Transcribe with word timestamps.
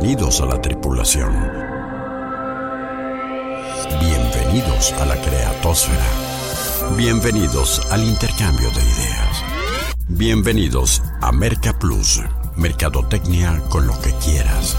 Bienvenidos 0.00 0.40
a 0.40 0.46
la 0.46 0.62
tripulación. 0.62 1.30
Bienvenidos 4.00 4.92
a 4.94 5.04
la 5.04 5.20
creatosfera. 5.20 6.96
Bienvenidos 6.96 7.82
al 7.92 8.04
intercambio 8.04 8.70
de 8.70 8.80
ideas. 8.80 9.44
Bienvenidos 10.08 11.02
a 11.20 11.32
Merca 11.32 11.78
Plus, 11.78 12.22
Mercadotecnia 12.56 13.62
con 13.68 13.86
lo 13.86 13.92
que 14.00 14.10
quieras. 14.24 14.74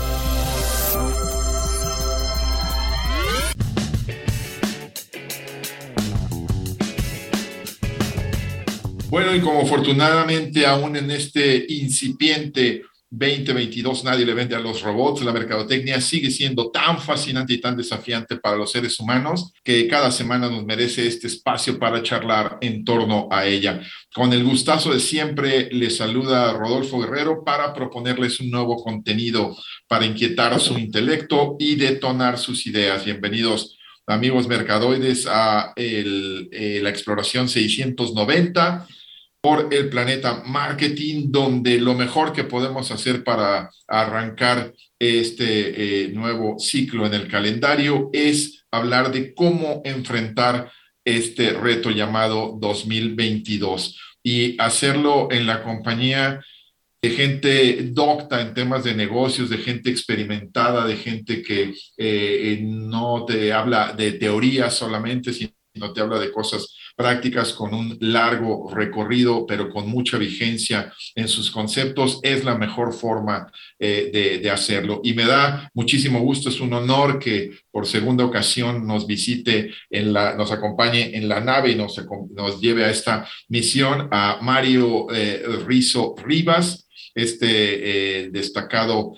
Bueno, 9.11 9.35
y 9.35 9.41
como 9.41 9.61
afortunadamente 9.61 10.65
aún 10.65 10.95
en 10.95 11.11
este 11.11 11.63
incipiente 11.69 12.81
2022 13.13 14.05
nadie 14.05 14.25
le 14.25 14.33
vende 14.33 14.55
a 14.55 14.59
los 14.59 14.81
robots, 14.81 15.21
la 15.21 15.33
mercadotecnia 15.33 15.99
sigue 15.99 16.31
siendo 16.31 16.71
tan 16.71 16.97
fascinante 16.97 17.51
y 17.53 17.59
tan 17.59 17.75
desafiante 17.75 18.37
para 18.37 18.55
los 18.55 18.71
seres 18.71 18.97
humanos 19.01 19.51
que 19.65 19.85
cada 19.89 20.11
semana 20.11 20.49
nos 20.49 20.65
merece 20.65 21.05
este 21.05 21.27
espacio 21.27 21.77
para 21.77 22.01
charlar 22.01 22.57
en 22.61 22.85
torno 22.85 23.27
a 23.29 23.45
ella. 23.45 23.81
Con 24.13 24.31
el 24.31 24.45
gustazo 24.45 24.93
de 24.93 25.01
siempre, 25.01 25.69
les 25.73 25.97
saluda 25.97 26.53
Rodolfo 26.53 27.01
Guerrero 27.01 27.43
para 27.43 27.73
proponerles 27.73 28.39
un 28.39 28.49
nuevo 28.49 28.81
contenido 28.81 29.57
para 29.87 30.05
inquietar 30.05 30.57
su 30.61 30.79
intelecto 30.79 31.57
y 31.59 31.75
detonar 31.75 32.37
sus 32.37 32.65
ideas. 32.65 33.03
Bienvenidos 33.03 33.77
amigos 34.07 34.47
mercadoides 34.47 35.27
a 35.27 35.73
eh, 35.75 36.79
la 36.81 36.89
exploración 36.89 37.49
690 37.49 38.87
por 39.41 39.73
el 39.73 39.89
planeta 39.89 40.43
marketing, 40.45 41.31
donde 41.31 41.79
lo 41.79 41.95
mejor 41.95 42.31
que 42.31 42.43
podemos 42.43 42.91
hacer 42.91 43.23
para 43.23 43.71
arrancar 43.87 44.73
este 44.99 46.05
eh, 46.05 46.09
nuevo 46.09 46.59
ciclo 46.59 47.07
en 47.07 47.15
el 47.15 47.27
calendario 47.27 48.11
es 48.13 48.65
hablar 48.69 49.11
de 49.11 49.33
cómo 49.33 49.81
enfrentar 49.83 50.71
este 51.03 51.53
reto 51.53 51.89
llamado 51.89 52.55
2022 52.61 53.99
y 54.23 54.61
hacerlo 54.61 55.29
en 55.31 55.47
la 55.47 55.63
compañía 55.63 56.39
de 57.01 57.09
gente 57.09 57.89
docta 57.91 58.41
en 58.41 58.53
temas 58.53 58.83
de 58.83 58.93
negocios, 58.93 59.49
de 59.49 59.57
gente 59.57 59.89
experimentada, 59.89 60.85
de 60.85 60.97
gente 60.97 61.41
que 61.41 61.73
eh, 61.97 62.59
no 62.61 63.25
te 63.25 63.51
habla 63.51 63.93
de 63.93 64.11
teoría 64.11 64.69
solamente, 64.69 65.33
sino 65.33 65.93
te 65.93 66.01
habla 66.01 66.19
de 66.19 66.31
cosas 66.31 66.75
prácticas 66.95 67.53
con 67.53 67.73
un 67.73 67.97
largo 67.99 68.71
recorrido, 68.73 69.45
pero 69.45 69.69
con 69.69 69.89
mucha 69.89 70.17
vigencia 70.17 70.93
en 71.15 71.27
sus 71.27 71.51
conceptos, 71.51 72.19
es 72.23 72.43
la 72.43 72.55
mejor 72.55 72.93
forma 72.93 73.51
eh, 73.79 74.39
de, 74.41 74.51
hacerlo. 74.51 75.01
Y 75.03 75.13
me 75.13 75.25
da 75.25 75.69
muchísimo 75.73 76.19
gusto, 76.19 76.49
es 76.49 76.59
un 76.59 76.73
honor 76.73 77.19
que 77.19 77.51
por 77.71 77.87
segunda 77.87 78.25
ocasión 78.25 78.85
nos 78.85 79.07
visite, 79.07 79.71
en 79.89 80.13
la, 80.13 80.35
nos 80.35 80.51
acompañe 80.51 81.15
en 81.15 81.29
la 81.29 81.39
nave 81.39 81.71
y 81.71 81.75
nos, 81.75 81.99
nos 82.35 82.59
lleve 82.59 82.83
a 82.83 82.89
esta 82.89 83.27
misión 83.47 84.09
a 84.11 84.39
Mario 84.41 85.07
eh, 85.13 85.43
Rizo 85.65 86.15
Rivas, 86.23 86.87
este 87.15 88.25
eh, 88.25 88.29
destacado 88.31 89.15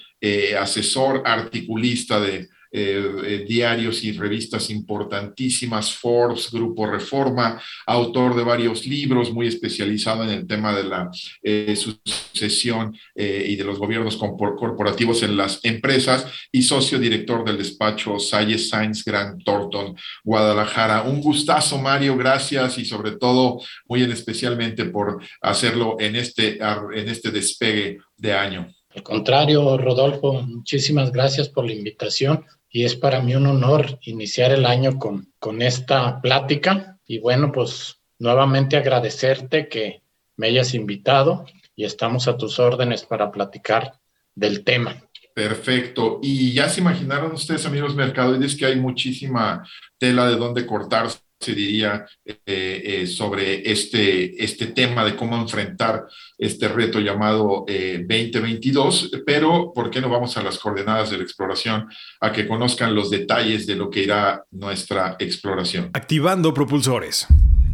asesor 0.58 1.22
articulista 1.26 2.18
de 2.18 2.48
eh, 2.76 3.06
eh, 3.24 3.46
diarios 3.48 4.04
y 4.04 4.14
revistas 4.14 4.72
importantísimas, 4.72 5.94
Forbes, 5.94 6.50
Grupo 6.50 6.88
Reforma, 6.88 7.62
autor 7.86 8.36
de 8.36 8.44
varios 8.44 8.88
libros, 8.88 9.32
muy 9.32 9.46
especializado 9.46 10.24
en 10.24 10.32
el 10.32 10.48
tema 10.48 10.76
de 10.76 10.84
la 10.84 11.12
eh, 11.44 11.76
sucesión 11.76 12.98
y 13.16 13.56
de 13.56 13.64
los 13.64 13.78
gobiernos 13.78 14.18
corporativos 14.18 15.22
en 15.22 15.38
las 15.38 15.64
empresas 15.64 16.26
y 16.52 16.64
socio 16.64 16.98
director 16.98 17.46
del 17.46 17.60
despacho 17.60 18.18
Salles 18.18 18.70
Science 18.70 19.04
Grand 19.06 19.44
Thornton, 19.44 19.96
Guadalajara. 20.24 21.04
Un 21.04 21.22
gustazo, 21.22 21.78
Mario, 21.78 22.18
gracias 22.18 22.80
y 22.80 22.86
sobre 22.86 23.12
todo 23.12 23.62
muy 23.88 24.02
en 24.02 24.12
especialmente 24.12 24.86
por 24.86 25.22
hacerlo 25.42 25.98
en 26.00 26.16
este, 26.16 26.58
en 26.58 27.08
este 27.08 27.30
despegue 27.30 28.00
de 28.18 28.34
año. 28.34 28.74
Al 28.96 29.04
contrario, 29.04 29.78
Rodolfo, 29.78 30.42
muchísimas 30.42 31.12
gracias 31.12 31.50
por 31.50 31.66
la 31.66 31.74
invitación 31.74 32.44
y 32.76 32.86
es 32.86 32.96
para 32.96 33.22
mí 33.22 33.36
un 33.36 33.46
honor 33.46 34.00
iniciar 34.02 34.52
el 34.52 34.66
año 34.66 34.98
con, 34.98 35.32
con 35.38 35.62
esta 35.62 36.20
plática. 36.22 36.98
Y 37.06 37.20
bueno, 37.20 37.52
pues 37.52 38.00
nuevamente 38.18 38.76
agradecerte 38.76 39.70
que 39.70 40.02
me 40.38 40.48
hayas 40.48 40.74
invitado 40.74 41.46
y 41.76 41.86
estamos 41.86 42.28
a 42.28 42.36
tus 42.36 42.60
órdenes 42.60 43.04
para 43.04 43.32
platicar 43.32 43.94
del 44.34 44.64
tema. 44.64 45.04
Perfecto. 45.36 46.20
Y 46.24 46.52
ya 46.52 46.68
se 46.68 46.82
imaginaron 46.82 47.32
ustedes, 47.34 47.64
amigos 47.68 47.96
mercadoides, 47.96 48.56
que 48.56 48.66
hay 48.66 48.76
muchísima 48.76 49.68
tela 50.00 50.26
de 50.26 50.36
dónde 50.36 50.66
cortar 50.66 51.08
se 51.44 51.54
diría 51.54 52.06
eh, 52.26 52.38
eh, 52.46 53.08
sobre 53.08 53.70
este, 53.70 54.44
este 54.44 54.68
tema 54.68 55.04
de 55.04 55.16
cómo 55.16 55.36
enfrentar 55.36 56.06
este 56.38 56.68
reto 56.68 57.00
llamado 57.00 57.66
2022, 57.68 59.12
eh, 59.14 59.24
pero 59.26 59.72
¿por 59.74 59.90
qué 59.90 60.02
no 60.02 60.10
vamos 60.10 60.38
a 60.38 60.44
las 60.44 60.58
coordenadas 60.58 61.12
de 61.12 61.18
la 61.18 61.24
exploración 61.24 61.88
a 62.22 62.32
que 62.32 62.48
conozcan 62.48 62.96
los 62.96 63.10
detalles 63.10 63.68
de 63.68 63.76
lo 63.76 63.90
que 63.90 64.04
irá 64.04 64.44
nuestra 64.52 65.16
exploración? 65.20 65.90
Activando 65.94 66.54
propulsores. 66.54 67.28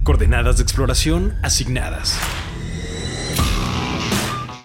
Coordenadas 0.04 0.58
de 0.58 0.64
exploración 0.64 1.36
asignadas 1.44 2.18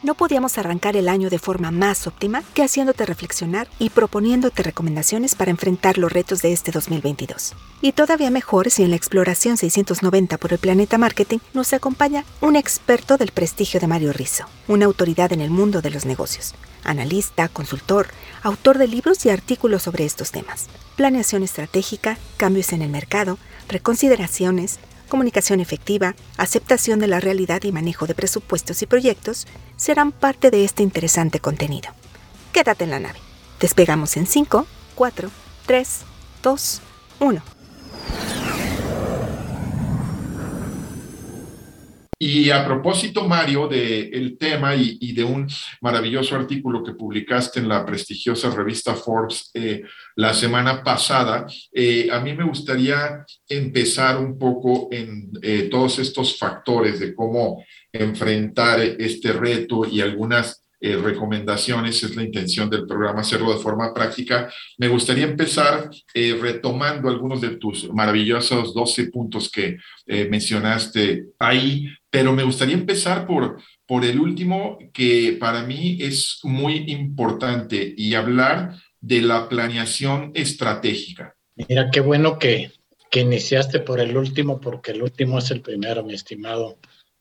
no 0.04 0.14
podíamos 0.14 0.58
arrancar 0.58 0.96
el 0.96 1.08
año 1.08 1.30
de 1.30 1.38
forma 1.38 1.70
más 1.70 2.06
óptima 2.06 2.42
que 2.52 2.62
haciéndote 2.62 3.06
reflexionar 3.06 3.68
y 3.78 3.88
proponiéndote 3.88 4.62
recomendaciones 4.62 5.34
para 5.34 5.50
enfrentar 5.50 5.96
los 5.96 6.12
retos 6.12 6.42
de 6.42 6.52
este 6.52 6.70
2022. 6.70 7.54
Y 7.80 7.92
todavía 7.92 8.30
mejor 8.30 8.70
si 8.70 8.82
en 8.82 8.90
la 8.90 8.96
exploración 8.96 9.56
690 9.56 10.36
por 10.36 10.52
el 10.52 10.58
Planeta 10.58 10.98
Marketing 10.98 11.38
nos 11.54 11.72
acompaña 11.72 12.24
un 12.42 12.54
experto 12.54 13.16
del 13.16 13.32
prestigio 13.32 13.80
de 13.80 13.86
Mario 13.86 14.12
Rizzo, 14.12 14.44
una 14.68 14.84
autoridad 14.84 15.32
en 15.32 15.40
el 15.40 15.50
mundo 15.50 15.80
de 15.80 15.90
los 15.90 16.04
negocios, 16.04 16.54
analista, 16.84 17.48
consultor, 17.48 18.08
autor 18.42 18.76
de 18.76 18.88
libros 18.88 19.24
y 19.24 19.30
artículos 19.30 19.84
sobre 19.84 20.04
estos 20.04 20.32
temas. 20.32 20.66
Planeación 20.96 21.42
estratégica, 21.42 22.18
cambios 22.36 22.74
en 22.74 22.82
el 22.82 22.90
mercado, 22.90 23.38
reconsideraciones, 23.68 24.78
comunicación 25.14 25.60
efectiva, 25.60 26.16
aceptación 26.38 26.98
de 26.98 27.06
la 27.06 27.20
realidad 27.20 27.62
y 27.62 27.70
manejo 27.70 28.08
de 28.08 28.16
presupuestos 28.16 28.82
y 28.82 28.86
proyectos 28.86 29.46
serán 29.76 30.10
parte 30.10 30.50
de 30.50 30.64
este 30.64 30.82
interesante 30.82 31.38
contenido. 31.38 31.90
Quédate 32.52 32.82
en 32.82 32.90
la 32.90 32.98
nave. 32.98 33.20
Despegamos 33.60 34.16
en 34.16 34.26
5, 34.26 34.66
4, 34.96 35.30
3, 35.66 36.00
2, 36.42 36.80
1. 37.20 37.53
Y 42.18 42.50
a 42.50 42.64
propósito, 42.64 43.26
Mario, 43.26 43.68
del 43.68 44.36
tema 44.38 44.74
y, 44.74 45.12
de 45.12 45.24
un 45.24 45.48
maravilloso 45.80 46.36
artículo 46.36 46.82
que 46.82 46.94
publicaste 46.94 47.60
en 47.60 47.68
la 47.68 47.84
prestigiosa 47.84 48.50
revista 48.50 48.94
Forbes 48.94 49.50
eh, 49.54 49.82
la 50.16 50.32
semana 50.32 50.82
pasada, 50.82 51.46
eh, 51.72 52.08
a 52.10 52.20
mí 52.20 52.32
me 52.34 52.44
gustaría 52.44 53.24
empezar 53.48 54.18
un 54.18 54.38
poco 54.38 54.88
en 54.90 55.30
eh, 55.42 55.68
todos 55.70 55.98
estos 55.98 56.38
factores 56.38 57.00
de 57.00 57.14
cómo 57.14 57.64
enfrentar 57.92 58.80
este 58.80 59.32
reto 59.32 59.84
y 59.84 60.00
algunas 60.00 60.63
eh, 60.86 60.98
recomendaciones, 60.98 62.02
es 62.02 62.14
la 62.14 62.24
intención 62.24 62.68
del 62.68 62.86
programa 62.86 63.22
hacerlo 63.22 63.54
de 63.54 63.62
forma 63.62 63.94
práctica. 63.94 64.52
Me 64.76 64.88
gustaría 64.88 65.24
empezar 65.24 65.88
eh, 66.12 66.38
retomando 66.38 67.08
algunos 67.08 67.40
de 67.40 67.56
tus 67.56 67.90
maravillosos 67.90 68.74
12 68.74 69.06
puntos 69.06 69.50
que 69.50 69.78
eh, 70.06 70.28
mencionaste 70.28 71.28
ahí, 71.38 71.88
pero 72.10 72.34
me 72.34 72.42
gustaría 72.42 72.74
empezar 72.74 73.26
por, 73.26 73.62
por 73.86 74.04
el 74.04 74.20
último 74.20 74.76
que 74.92 75.38
para 75.40 75.62
mí 75.62 75.96
es 76.02 76.40
muy 76.42 76.84
importante 76.88 77.94
y 77.96 78.12
hablar 78.12 78.76
de 79.00 79.22
la 79.22 79.48
planeación 79.48 80.32
estratégica. 80.34 81.34
Mira, 81.66 81.88
qué 81.90 82.00
bueno 82.00 82.38
que, 82.38 82.72
que 83.10 83.20
iniciaste 83.20 83.80
por 83.80 84.00
el 84.00 84.18
último, 84.18 84.60
porque 84.60 84.90
el 84.90 85.02
último 85.02 85.38
es 85.38 85.50
el 85.50 85.62
primero, 85.62 86.04
mi 86.04 86.12
estimado 86.12 86.76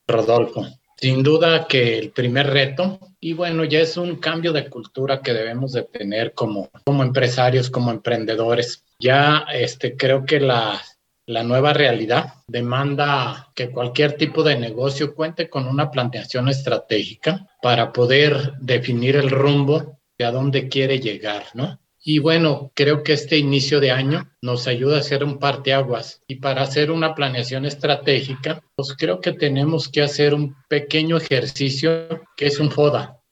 Rodolfo. 0.06 0.66
Sin 1.04 1.22
duda 1.22 1.66
que 1.68 1.98
el 1.98 2.12
primer 2.12 2.46
reto, 2.46 2.98
y 3.20 3.34
bueno, 3.34 3.64
ya 3.64 3.80
es 3.80 3.98
un 3.98 4.16
cambio 4.16 4.54
de 4.54 4.70
cultura 4.70 5.20
que 5.20 5.34
debemos 5.34 5.72
de 5.72 5.82
tener 5.82 6.32
como, 6.32 6.70
como 6.82 7.02
empresarios, 7.02 7.68
como 7.68 7.90
emprendedores. 7.90 8.86
Ya 8.98 9.44
este, 9.52 9.98
creo 9.98 10.24
que 10.24 10.40
la, 10.40 10.80
la 11.26 11.42
nueva 11.42 11.74
realidad 11.74 12.32
demanda 12.46 13.50
que 13.54 13.70
cualquier 13.70 14.14
tipo 14.14 14.42
de 14.42 14.58
negocio 14.58 15.14
cuente 15.14 15.50
con 15.50 15.68
una 15.68 15.90
planeación 15.90 16.48
estratégica 16.48 17.50
para 17.60 17.92
poder 17.92 18.54
definir 18.62 19.16
el 19.16 19.28
rumbo 19.28 19.98
de 20.16 20.24
a 20.24 20.30
dónde 20.30 20.70
quiere 20.70 21.00
llegar, 21.00 21.44
¿no? 21.52 21.78
Y 22.06 22.18
bueno, 22.18 22.70
creo 22.74 23.02
que 23.02 23.14
este 23.14 23.38
inicio 23.38 23.80
de 23.80 23.90
año 23.90 24.30
nos 24.42 24.66
ayuda 24.66 24.98
a 24.98 25.00
hacer 25.00 25.24
un 25.24 25.38
parteaguas. 25.38 26.22
Y 26.28 26.34
para 26.34 26.60
hacer 26.60 26.90
una 26.90 27.14
planeación 27.14 27.64
estratégica, 27.64 28.62
pues 28.76 28.94
creo 28.94 29.22
que 29.22 29.32
tenemos 29.32 29.88
que 29.88 30.02
hacer 30.02 30.34
un 30.34 30.54
pequeño 30.68 31.16
ejercicio 31.16 32.22
que 32.36 32.46
es 32.46 32.60
un 32.60 32.70
FODA. 32.70 33.22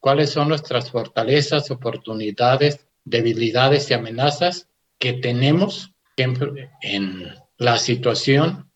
cuáles 0.00 0.30
son 0.30 0.48
nuestras 0.48 0.90
fortalezas, 0.90 1.70
oportunidades, 1.70 2.80
debilidades 3.04 3.88
y 3.90 3.94
amenazas 3.94 4.66
que 4.98 5.12
tenemos 5.12 5.92
en 6.16 7.34
la 7.58 7.78
situación 7.78 8.70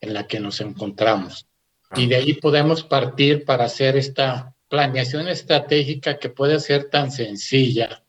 en 0.00 0.14
la 0.14 0.26
que 0.26 0.40
nos 0.40 0.60
encontramos. 0.62 1.46
Y 1.94 2.06
de 2.06 2.16
ahí 2.16 2.32
podemos 2.32 2.82
partir 2.82 3.44
para 3.44 3.66
hacer 3.66 3.96
esta 3.96 4.56
planeación 4.68 5.28
estratégica 5.28 6.18
que 6.18 6.30
puede 6.30 6.58
ser 6.58 6.88
tan 6.88 7.12
sencilla 7.12 8.01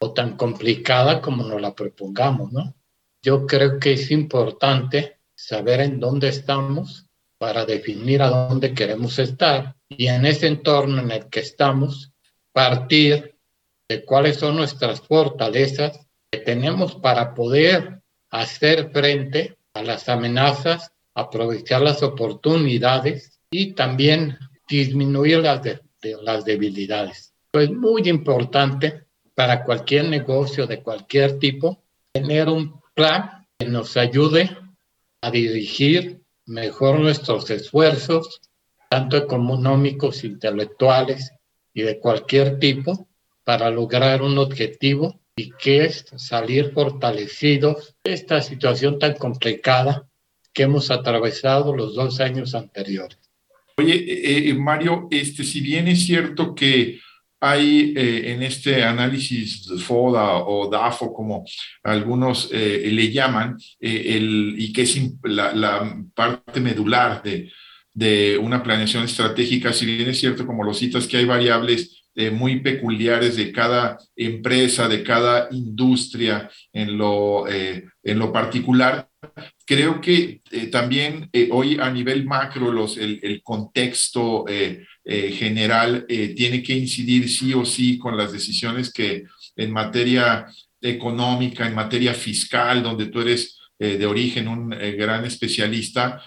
o 0.00 0.12
tan 0.12 0.36
complicada 0.36 1.20
como 1.20 1.44
nos 1.44 1.60
la 1.60 1.74
propongamos, 1.74 2.52
¿no? 2.52 2.74
Yo 3.22 3.46
creo 3.46 3.78
que 3.78 3.94
es 3.94 4.10
importante 4.10 5.18
saber 5.34 5.80
en 5.80 6.00
dónde 6.00 6.28
estamos 6.28 7.06
para 7.38 7.64
definir 7.64 8.22
a 8.22 8.28
dónde 8.28 8.74
queremos 8.74 9.18
estar 9.18 9.76
y 9.88 10.06
en 10.06 10.26
ese 10.26 10.46
entorno 10.46 11.00
en 11.00 11.10
el 11.10 11.28
que 11.28 11.40
estamos 11.40 12.12
partir 12.52 13.36
de 13.88 14.04
cuáles 14.04 14.36
son 14.36 14.56
nuestras 14.56 15.00
fortalezas 15.00 16.06
que 16.30 16.40
tenemos 16.40 16.96
para 16.96 17.34
poder 17.34 18.02
hacer 18.30 18.90
frente 18.90 19.56
a 19.74 19.82
las 19.82 20.08
amenazas, 20.08 20.92
aprovechar 21.14 21.82
las 21.82 22.02
oportunidades 22.02 23.40
y 23.50 23.74
también 23.74 24.36
disminuir 24.68 25.38
las, 25.38 25.62
de, 25.62 25.80
las 26.22 26.44
debilidades. 26.44 27.32
Es 27.52 27.70
muy 27.70 28.08
importante 28.08 29.04
para 29.38 29.62
cualquier 29.62 30.08
negocio 30.08 30.66
de 30.66 30.82
cualquier 30.82 31.38
tipo 31.38 31.80
tener 32.10 32.48
un 32.48 32.80
plan 32.92 33.46
que 33.56 33.68
nos 33.68 33.96
ayude 33.96 34.50
a 35.22 35.30
dirigir 35.30 36.22
mejor 36.46 36.98
nuestros 36.98 37.48
esfuerzos, 37.48 38.40
tanto 38.90 39.16
económicos, 39.16 40.24
intelectuales 40.24 41.30
y 41.72 41.82
de 41.82 42.00
cualquier 42.00 42.58
tipo, 42.58 43.06
para 43.44 43.70
lograr 43.70 44.22
un 44.22 44.38
objetivo 44.38 45.20
y 45.36 45.52
que 45.52 45.84
es 45.84 46.06
salir 46.16 46.72
fortalecidos 46.72 47.94
de 48.02 48.14
esta 48.14 48.42
situación 48.42 48.98
tan 48.98 49.14
complicada 49.14 50.08
que 50.52 50.64
hemos 50.64 50.90
atravesado 50.90 51.76
los 51.76 51.94
dos 51.94 52.18
años 52.18 52.56
anteriores. 52.56 53.20
Oye, 53.76 53.94
eh, 53.94 54.48
eh, 54.48 54.54
Mario, 54.54 55.06
este, 55.12 55.44
si 55.44 55.60
bien 55.60 55.86
es 55.86 56.04
cierto 56.04 56.56
que 56.56 56.98
hay 57.40 57.94
eh, 57.96 58.32
en 58.32 58.42
este 58.42 58.82
análisis 58.82 59.70
FODA 59.82 60.38
o 60.38 60.68
DAFO, 60.68 61.12
como 61.12 61.44
algunos 61.82 62.50
le 62.50 63.12
llaman, 63.12 63.56
el, 63.80 64.54
y 64.58 64.72
que 64.72 64.82
es 64.82 65.00
la, 65.24 65.54
la 65.54 65.96
parte 66.14 66.60
medular 66.60 67.22
de, 67.22 67.50
de, 67.94 68.38
una 68.38 68.62
planeación 68.62 69.04
estratégica, 69.04 69.72
si 69.72 69.86
bien 69.86 70.08
es 70.08 70.18
cierto, 70.18 70.46
como 70.46 70.64
lo 70.64 70.74
citas, 70.74 71.06
que 71.06 71.18
hay 71.18 71.24
variables 71.24 72.07
muy 72.32 72.60
peculiares 72.60 73.36
de 73.36 73.52
cada 73.52 73.98
empresa, 74.16 74.88
de 74.88 75.02
cada 75.04 75.48
industria 75.52 76.50
en 76.72 76.98
lo, 76.98 77.46
en 77.48 78.18
lo 78.18 78.32
particular, 78.32 79.08
creo 79.64 80.00
que 80.00 80.40
eh, 80.50 80.66
también 80.68 81.28
eh, 81.32 81.48
hoy 81.52 81.78
a 81.80 81.90
nivel 81.90 82.24
macro 82.24 82.72
los, 82.72 82.96
el, 82.96 83.40
contexto 83.42 84.44
eh, 84.48 84.84
general 85.04 86.06
tiene 86.08 86.62
que 86.62 86.74
incidir 86.74 87.30
sí 87.30 87.54
o 87.54 87.64
sí 87.64 87.98
con 87.98 88.16
las 88.16 88.32
decisiones 88.32 88.92
que 88.92 89.24
en 89.56 89.72
materia 89.72 90.46
económica, 90.80 91.66
en 91.66 91.74
materia 91.74 92.12
fiscal, 92.12 92.82
donde 92.82 93.06
tú 93.06 93.20
eres 93.20 93.58
de 93.78 94.04
origen 94.06 94.48
un 94.48 94.68
gran 94.68 95.24
especialista, 95.24 96.22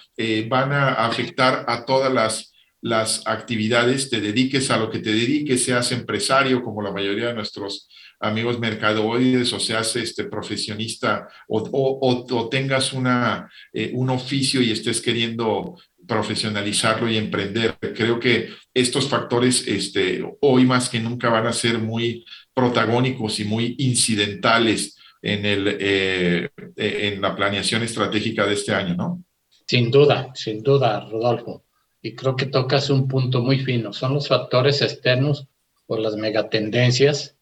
van 0.47 0.71
a 0.71 0.93
afectar 0.93 1.63
a 1.67 1.85
todas 1.85 2.11
las, 2.11 2.50
las 2.81 3.21
actividades, 3.27 4.09
te 4.09 4.19
dediques 4.19 4.71
a 4.71 4.77
lo 4.77 4.89
que 4.89 4.99
te 4.99 5.11
dediques, 5.11 5.63
seas 5.63 5.91
empresario 5.91 6.63
como 6.63 6.81
la 6.81 6.91
mayoría 6.91 7.27
de 7.27 7.35
nuestros 7.35 7.87
amigos 8.19 8.59
mercadoides 8.59 9.51
o 9.53 9.59
seas 9.59 9.95
este, 9.95 10.25
profesionista 10.25 11.27
o, 11.47 11.61
o, 11.71 12.49
tengas 12.49 12.93
una, 12.93 13.49
eh, 13.73 13.91
un 13.93 14.09
oficio 14.09 14.61
y 14.61 14.71
estés 14.71 15.01
queriendo 15.01 15.77
profesionalizarlo 16.07 17.09
y 17.09 17.17
emprender. 17.17 17.77
Creo 17.79 18.19
que 18.19 18.49
estos 18.73 19.07
factores 19.07 19.67
este, 19.67 20.23
hoy 20.41 20.65
más 20.65 20.89
que 20.89 20.99
nunca 20.99 21.29
van 21.29 21.47
a 21.47 21.53
ser 21.53 21.77
muy 21.77 22.25
protagónicos 22.53 23.39
y 23.39 23.45
muy 23.45 23.75
incidentales 23.77 24.97
en, 25.21 25.45
el, 25.45 25.77
eh, 25.79 26.49
en 26.75 27.21
la 27.21 27.35
planeación 27.35 27.83
estratégica 27.83 28.45
de 28.45 28.53
este 28.53 28.73
año, 28.73 28.95
¿no? 28.95 29.23
Sin 29.67 29.89
duda, 29.89 30.31
sin 30.33 30.63
duda, 30.63 30.99
Rodolfo. 31.09 31.63
Y 32.01 32.15
creo 32.15 32.35
que 32.35 32.47
tocas 32.47 32.89
un 32.89 33.07
punto 33.07 33.41
muy 33.41 33.59
fino. 33.59 33.93
Son 33.93 34.13
los 34.13 34.27
factores 34.27 34.81
externos 34.81 35.47
por 35.85 35.99
las 35.99 36.15
megatendencias 36.15 37.35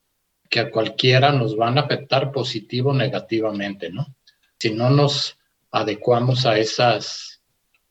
que 0.50 0.60
a 0.60 0.72
cualquiera 0.72 1.32
nos 1.32 1.56
van 1.56 1.78
a 1.78 1.82
afectar 1.82 2.32
positivo 2.32 2.90
o 2.90 2.94
negativamente, 2.94 3.90
¿no? 3.90 4.16
Si 4.58 4.72
no 4.72 4.90
nos 4.90 5.38
adecuamos 5.72 6.46
a 6.46 6.58
esas 6.58 7.42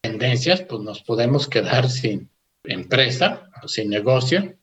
tendencias, 0.00 0.62
pues 0.62 0.82
nos 0.82 1.02
podemos 1.02 1.48
quedar 1.48 1.88
sin 1.88 2.28
empresa, 2.64 3.48
sin 3.66 3.88
negocio, 3.88 4.56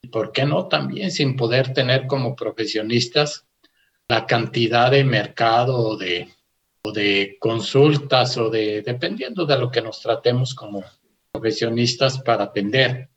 y 0.00 0.08
por 0.08 0.32
qué 0.32 0.46
no 0.46 0.68
también 0.68 1.10
sin 1.10 1.36
poder 1.36 1.74
tener 1.74 2.06
como 2.06 2.34
profesionistas 2.34 3.46
la 4.08 4.26
cantidad 4.26 4.90
de 4.90 5.04
mercado 5.04 5.78
o 5.78 5.96
de, 5.96 6.28
o 6.82 6.92
de 6.92 7.36
consultas 7.38 8.36
o 8.38 8.50
de, 8.50 8.82
dependiendo 8.82 9.44
de 9.44 9.58
lo 9.58 9.70
que 9.70 9.82
nos 9.82 10.00
tratemos 10.00 10.54
como 10.54 10.82
profesionistas 11.32 12.20
para 12.20 12.44
atender. 12.44 13.08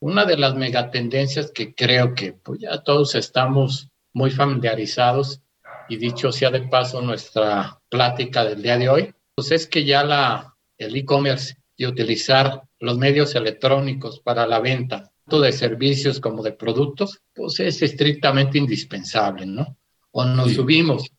Una 0.00 0.24
de 0.24 0.36
las 0.36 0.54
megatendencias 0.54 1.50
que 1.50 1.74
creo 1.74 2.14
que 2.14 2.32
pues, 2.32 2.60
ya 2.60 2.82
todos 2.82 3.14
estamos 3.14 3.88
muy 4.12 4.30
familiarizados 4.30 5.42
y 5.88 5.96
dicho 5.96 6.32
sea 6.32 6.50
de 6.50 6.62
paso 6.62 7.02
nuestra 7.02 7.80
plática 7.88 8.44
del 8.44 8.62
día 8.62 8.78
de 8.78 8.88
hoy, 8.88 9.14
pues 9.34 9.50
es 9.50 9.66
que 9.66 9.84
ya 9.84 10.02
la, 10.04 10.56
el 10.78 10.96
e-commerce 10.96 11.56
y 11.76 11.86
utilizar 11.86 12.62
los 12.78 12.96
medios 12.96 13.34
electrónicos 13.34 14.20
para 14.20 14.46
la 14.46 14.60
venta, 14.60 15.12
tanto 15.24 15.40
de 15.40 15.52
servicios 15.52 16.20
como 16.20 16.42
de 16.42 16.52
productos, 16.52 17.20
pues 17.34 17.60
es 17.60 17.82
estrictamente 17.82 18.58
indispensable, 18.58 19.46
¿no? 19.46 19.76
O 20.12 20.24
nos 20.24 20.54
subimos 20.54 21.10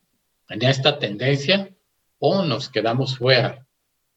en 0.49 0.63
esta 0.63 0.99
tendencia 0.99 1.69
o 2.19 2.43
nos 2.43 2.69
quedamos 2.69 3.17
fuera. 3.17 3.65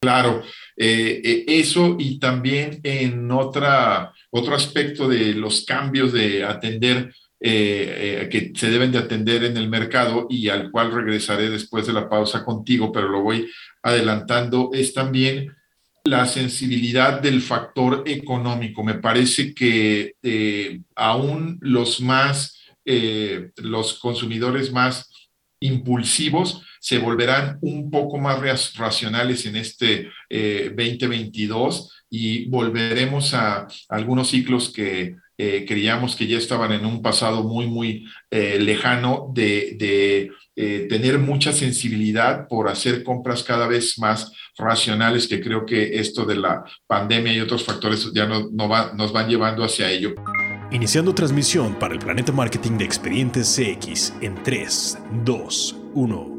Claro, 0.04 0.42
eh, 0.76 1.22
eh, 1.24 1.44
eso 1.46 1.96
y 1.98 2.18
también 2.18 2.78
en 2.82 3.30
otra, 3.30 4.12
otro 4.28 4.54
aspecto 4.54 5.08
de 5.08 5.32
los 5.32 5.64
cambios 5.64 6.12
de 6.12 6.44
atender 6.44 7.10
eh, 7.40 8.28
que 8.30 8.52
se 8.54 8.68
deben 8.68 8.92
de 8.92 8.98
atender 8.98 9.44
en 9.44 9.56
el 9.56 9.70
mercado 9.70 10.26
y 10.28 10.50
al 10.50 10.70
cual 10.70 10.92
regresaré 10.92 11.48
después 11.48 11.86
de 11.86 11.94
la 11.94 12.06
pausa 12.06 12.44
contigo, 12.44 12.92
pero 12.92 13.08
lo 13.08 13.22
voy 13.22 13.50
adelantando, 13.82 14.72
es 14.74 14.92
también 14.92 15.56
la 16.04 16.26
sensibilidad 16.26 17.22
del 17.22 17.40
factor 17.40 18.04
económico. 18.04 18.84
Me 18.84 18.96
parece 18.96 19.54
que 19.54 20.16
aún 20.94 21.56
los 21.62 22.02
más, 22.02 22.60
los 22.84 23.94
consumidores 24.00 24.70
más 24.70 25.13
impulsivos 25.64 26.62
se 26.84 26.98
volverán 26.98 27.58
un 27.62 27.90
poco 27.90 28.18
más 28.18 28.74
racionales 28.76 29.46
en 29.46 29.56
este 29.56 30.10
2022 30.28 31.80
eh, 31.80 32.04
y 32.10 32.48
volveremos 32.50 33.32
a 33.32 33.66
algunos 33.88 34.28
ciclos 34.28 34.70
que 34.70 35.16
eh, 35.38 35.64
creíamos 35.66 36.14
que 36.14 36.26
ya 36.26 36.36
estaban 36.36 36.72
en 36.72 36.84
un 36.84 37.00
pasado 37.00 37.42
muy, 37.42 37.66
muy 37.66 38.06
eh, 38.30 38.58
lejano 38.60 39.32
de, 39.34 40.30
tener 40.54 41.18
mucha 41.18 41.52
sensibilidad 41.52 42.46
por 42.46 42.68
hacer 42.68 43.02
compras 43.02 43.42
cada 43.42 43.66
vez 43.66 43.98
más 43.98 44.30
racionales, 44.56 45.26
que 45.26 45.40
creo 45.40 45.66
que 45.66 45.98
esto 45.98 46.24
de 46.24 46.36
la 46.36 46.62
pandemia 46.86 47.32
y 47.32 47.40
otros 47.40 47.64
factores 47.64 48.12
ya 48.14 48.26
no, 48.26 48.50
nos 48.52 49.12
van 49.12 49.28
llevando 49.28 49.64
hacia 49.64 49.90
ello. 49.90 50.14
Iniciando 50.70 51.14
transmisión 51.14 51.74
para 51.74 51.92
el 51.92 52.00
Planeta 52.00 52.32
Marketing 52.32 52.78
de 52.78 52.84
Expedientes 52.84 53.54
CX 53.54 54.14
en 54.22 54.42
3, 54.42 54.98
2, 55.24 55.76
1. 55.94 56.34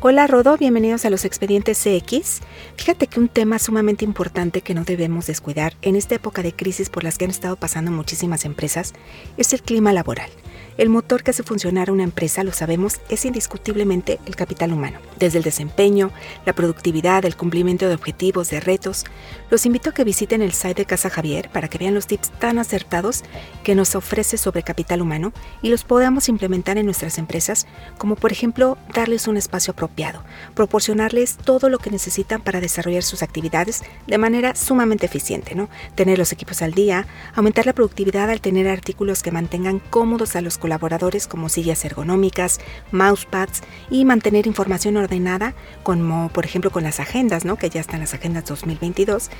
Hola 0.00 0.26
Rodo, 0.26 0.56
bienvenidos 0.56 1.04
a 1.04 1.10
los 1.10 1.24
expedientes 1.24 1.78
CX. 1.78 2.40
Fíjate 2.76 3.06
que 3.06 3.20
un 3.20 3.28
tema 3.28 3.58
sumamente 3.58 4.04
importante 4.04 4.62
que 4.62 4.74
no 4.74 4.84
debemos 4.84 5.26
descuidar 5.26 5.74
en 5.82 5.94
esta 5.94 6.16
época 6.16 6.42
de 6.42 6.54
crisis 6.54 6.90
por 6.90 7.04
las 7.04 7.18
que 7.18 7.26
han 7.26 7.30
estado 7.30 7.56
pasando 7.56 7.92
muchísimas 7.92 8.44
empresas 8.44 8.94
es 9.36 9.52
el 9.52 9.62
clima 9.62 9.92
laboral. 9.92 10.30
El 10.78 10.88
motor 10.88 11.22
que 11.22 11.32
hace 11.32 11.42
funcionar 11.42 11.90
una 11.90 12.02
empresa, 12.02 12.44
lo 12.44 12.52
sabemos, 12.52 13.00
es 13.10 13.26
indiscutiblemente 13.26 14.18
el 14.24 14.36
capital 14.36 14.72
humano. 14.72 15.00
Desde 15.18 15.36
el 15.36 15.44
desempeño, 15.44 16.10
la 16.46 16.54
productividad, 16.54 17.26
el 17.26 17.36
cumplimiento 17.36 17.88
de 17.88 17.94
objetivos, 17.94 18.48
de 18.48 18.60
retos. 18.60 19.04
Los 19.50 19.66
invito 19.66 19.90
a 19.90 19.92
que 19.92 20.04
visiten 20.04 20.40
el 20.40 20.52
site 20.52 20.82
de 20.82 20.86
Casa 20.86 21.10
Javier 21.10 21.50
para 21.50 21.68
que 21.68 21.76
vean 21.76 21.94
los 21.94 22.06
tips 22.06 22.30
tan 22.38 22.58
acertados 22.58 23.22
que 23.64 23.74
nos 23.74 23.94
ofrece 23.94 24.38
sobre 24.38 24.62
capital 24.62 25.02
humano 25.02 25.32
y 25.60 25.68
los 25.68 25.84
podamos 25.84 26.30
implementar 26.30 26.78
en 26.78 26.86
nuestras 26.86 27.18
empresas, 27.18 27.66
como 27.98 28.16
por 28.16 28.32
ejemplo 28.32 28.78
darles 28.94 29.28
un 29.28 29.36
espacio 29.36 29.72
apropiado, 29.72 30.24
proporcionarles 30.54 31.36
todo 31.36 31.68
lo 31.68 31.78
que 31.78 31.90
necesitan 31.90 32.40
para 32.40 32.60
desarrollar 32.60 33.02
sus 33.02 33.22
actividades 33.22 33.82
de 34.06 34.18
manera 34.18 34.54
sumamente 34.54 35.04
eficiente, 35.04 35.54
¿no? 35.54 35.68
Tener 35.94 36.18
los 36.18 36.32
equipos 36.32 36.62
al 36.62 36.72
día, 36.72 37.06
aumentar 37.34 37.66
la 37.66 37.74
productividad 37.74 38.30
al 38.30 38.40
tener 38.40 38.68
artículos 38.68 39.22
que 39.22 39.30
mantengan 39.30 39.78
cómodos 39.78 40.34
a 40.34 40.40
los 40.40 40.58
colaboradores 40.62 41.26
como 41.26 41.48
sillas 41.48 41.84
ergonómicas, 41.84 42.60
mousepads 42.92 43.62
y 43.90 44.04
mantener 44.04 44.46
información 44.46 44.96
ordenada 44.96 45.54
como 45.82 46.28
por 46.28 46.44
ejemplo 46.44 46.70
con 46.70 46.84
las 46.84 47.00
agendas, 47.00 47.44
¿no? 47.44 47.56
que 47.56 47.68
ya 47.68 47.80
están 47.80 47.98
las 48.00 48.14
agendas 48.14 48.44
2022. 48.44 49.30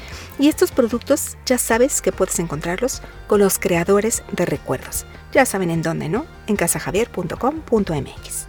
Y 0.41 0.49
estos 0.49 0.73
productos 0.73 1.37
ya 1.47 1.59
sabes 1.59 2.02
que 2.02 2.11
puedes 2.11 2.41
encontrarlos 2.41 3.02
con 3.29 3.38
los 3.41 3.61
creadores 3.61 4.25
de 4.33 4.45
recuerdos. 4.45 5.07
Ya 5.33 5.47
saben 5.47 5.71
en 5.71 5.83
dónde, 5.83 6.09
¿no? 6.09 6.26
En 6.49 6.57
casajavier.com.mx. 6.57 8.49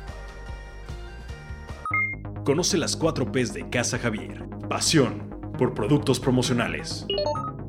Conoce 2.44 2.78
las 2.78 2.98
4 2.98 3.32
P's 3.32 3.54
de 3.54 3.70
Casa 3.70 4.00
Javier. 4.00 4.44
Pasión 4.68 5.30
por 5.58 5.76
productos 5.76 6.20
promocionales. 6.20 7.06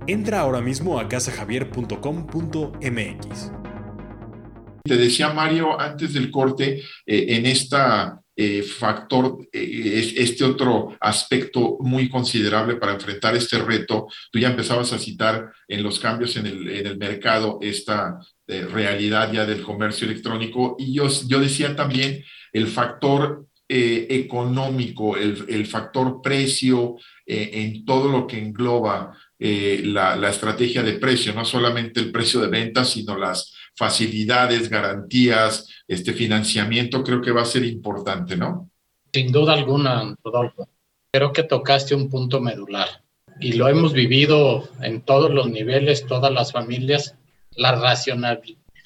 Entra 0.06 0.40
ahora 0.40 0.60
mismo 0.60 0.98
a 0.98 1.08
casajavier.com.mx. 1.08 3.63
Te 4.86 4.98
decía 4.98 5.32
Mario 5.32 5.80
antes 5.80 6.12
del 6.12 6.30
corte, 6.30 6.82
eh, 7.06 7.26
en 7.28 7.46
esta 7.46 8.20
eh, 8.36 8.62
factor, 8.62 9.38
eh, 9.50 10.12
este 10.14 10.44
otro 10.44 10.94
aspecto 11.00 11.78
muy 11.80 12.10
considerable 12.10 12.76
para 12.76 12.92
enfrentar 12.92 13.34
este 13.34 13.56
reto, 13.62 14.08
tú 14.30 14.38
ya 14.38 14.50
empezabas 14.50 14.92
a 14.92 14.98
citar 14.98 15.50
en 15.68 15.82
los 15.82 15.98
cambios 15.98 16.36
en 16.36 16.44
el, 16.48 16.68
en 16.68 16.86
el 16.86 16.98
mercado 16.98 17.58
esta 17.62 18.18
realidad 18.46 19.32
ya 19.32 19.46
del 19.46 19.62
comercio 19.62 20.06
electrónico 20.06 20.76
y 20.78 20.92
yo, 20.92 21.08
yo 21.28 21.40
decía 21.40 21.74
también 21.74 22.22
el 22.52 22.66
factor 22.66 23.46
económico, 23.66 25.16
el, 25.16 25.46
el, 25.48 25.64
factor 25.64 26.20
precio 26.20 26.96
en 27.24 27.86
todo 27.86 28.12
lo 28.12 28.26
que 28.26 28.38
engloba 28.38 29.16
la, 29.38 30.14
la 30.16 30.28
estrategia 30.28 30.82
de 30.82 30.98
precio, 30.98 31.32
no 31.32 31.46
solamente 31.46 32.00
el 32.00 32.12
precio 32.12 32.40
de 32.40 32.48
venta, 32.48 32.84
sino 32.84 33.16
las 33.16 33.54
facilidades, 33.74 34.68
garantías, 34.68 35.68
este 35.86 36.12
financiamiento, 36.12 37.02
creo 37.02 37.20
que 37.20 37.32
va 37.32 37.42
a 37.42 37.46
ser 37.46 37.64
importante, 37.64 38.36
¿no? 38.36 38.70
Sin 39.12 39.32
duda 39.32 39.52
alguna, 39.54 40.14
Rodolfo. 40.22 40.68
Creo 41.12 41.32
que 41.32 41.44
tocaste 41.44 41.94
un 41.94 42.08
punto 42.08 42.40
medular 42.40 43.04
y 43.40 43.52
lo 43.52 43.68
hemos 43.68 43.92
vivido 43.92 44.68
en 44.80 45.02
todos 45.02 45.30
los 45.30 45.48
niveles, 45.48 46.06
todas 46.06 46.32
las 46.32 46.52
familias, 46.52 47.16
la 47.56 47.72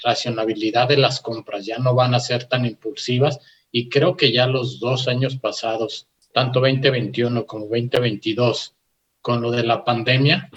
racionalidad 0.04 0.88
de 0.88 0.96
las 0.96 1.20
compras 1.20 1.66
ya 1.66 1.78
no 1.78 1.94
van 1.94 2.14
a 2.14 2.20
ser 2.20 2.44
tan 2.44 2.66
impulsivas 2.66 3.40
y 3.70 3.88
creo 3.88 4.16
que 4.16 4.32
ya 4.32 4.46
los 4.46 4.80
dos 4.80 5.08
años 5.08 5.36
pasados, 5.36 6.06
tanto 6.32 6.60
2021 6.60 7.46
como 7.46 7.66
2022, 7.66 8.74
con 9.20 9.42
lo 9.42 9.50
de 9.50 9.62
la 9.62 9.84
pandemia, 9.84 10.50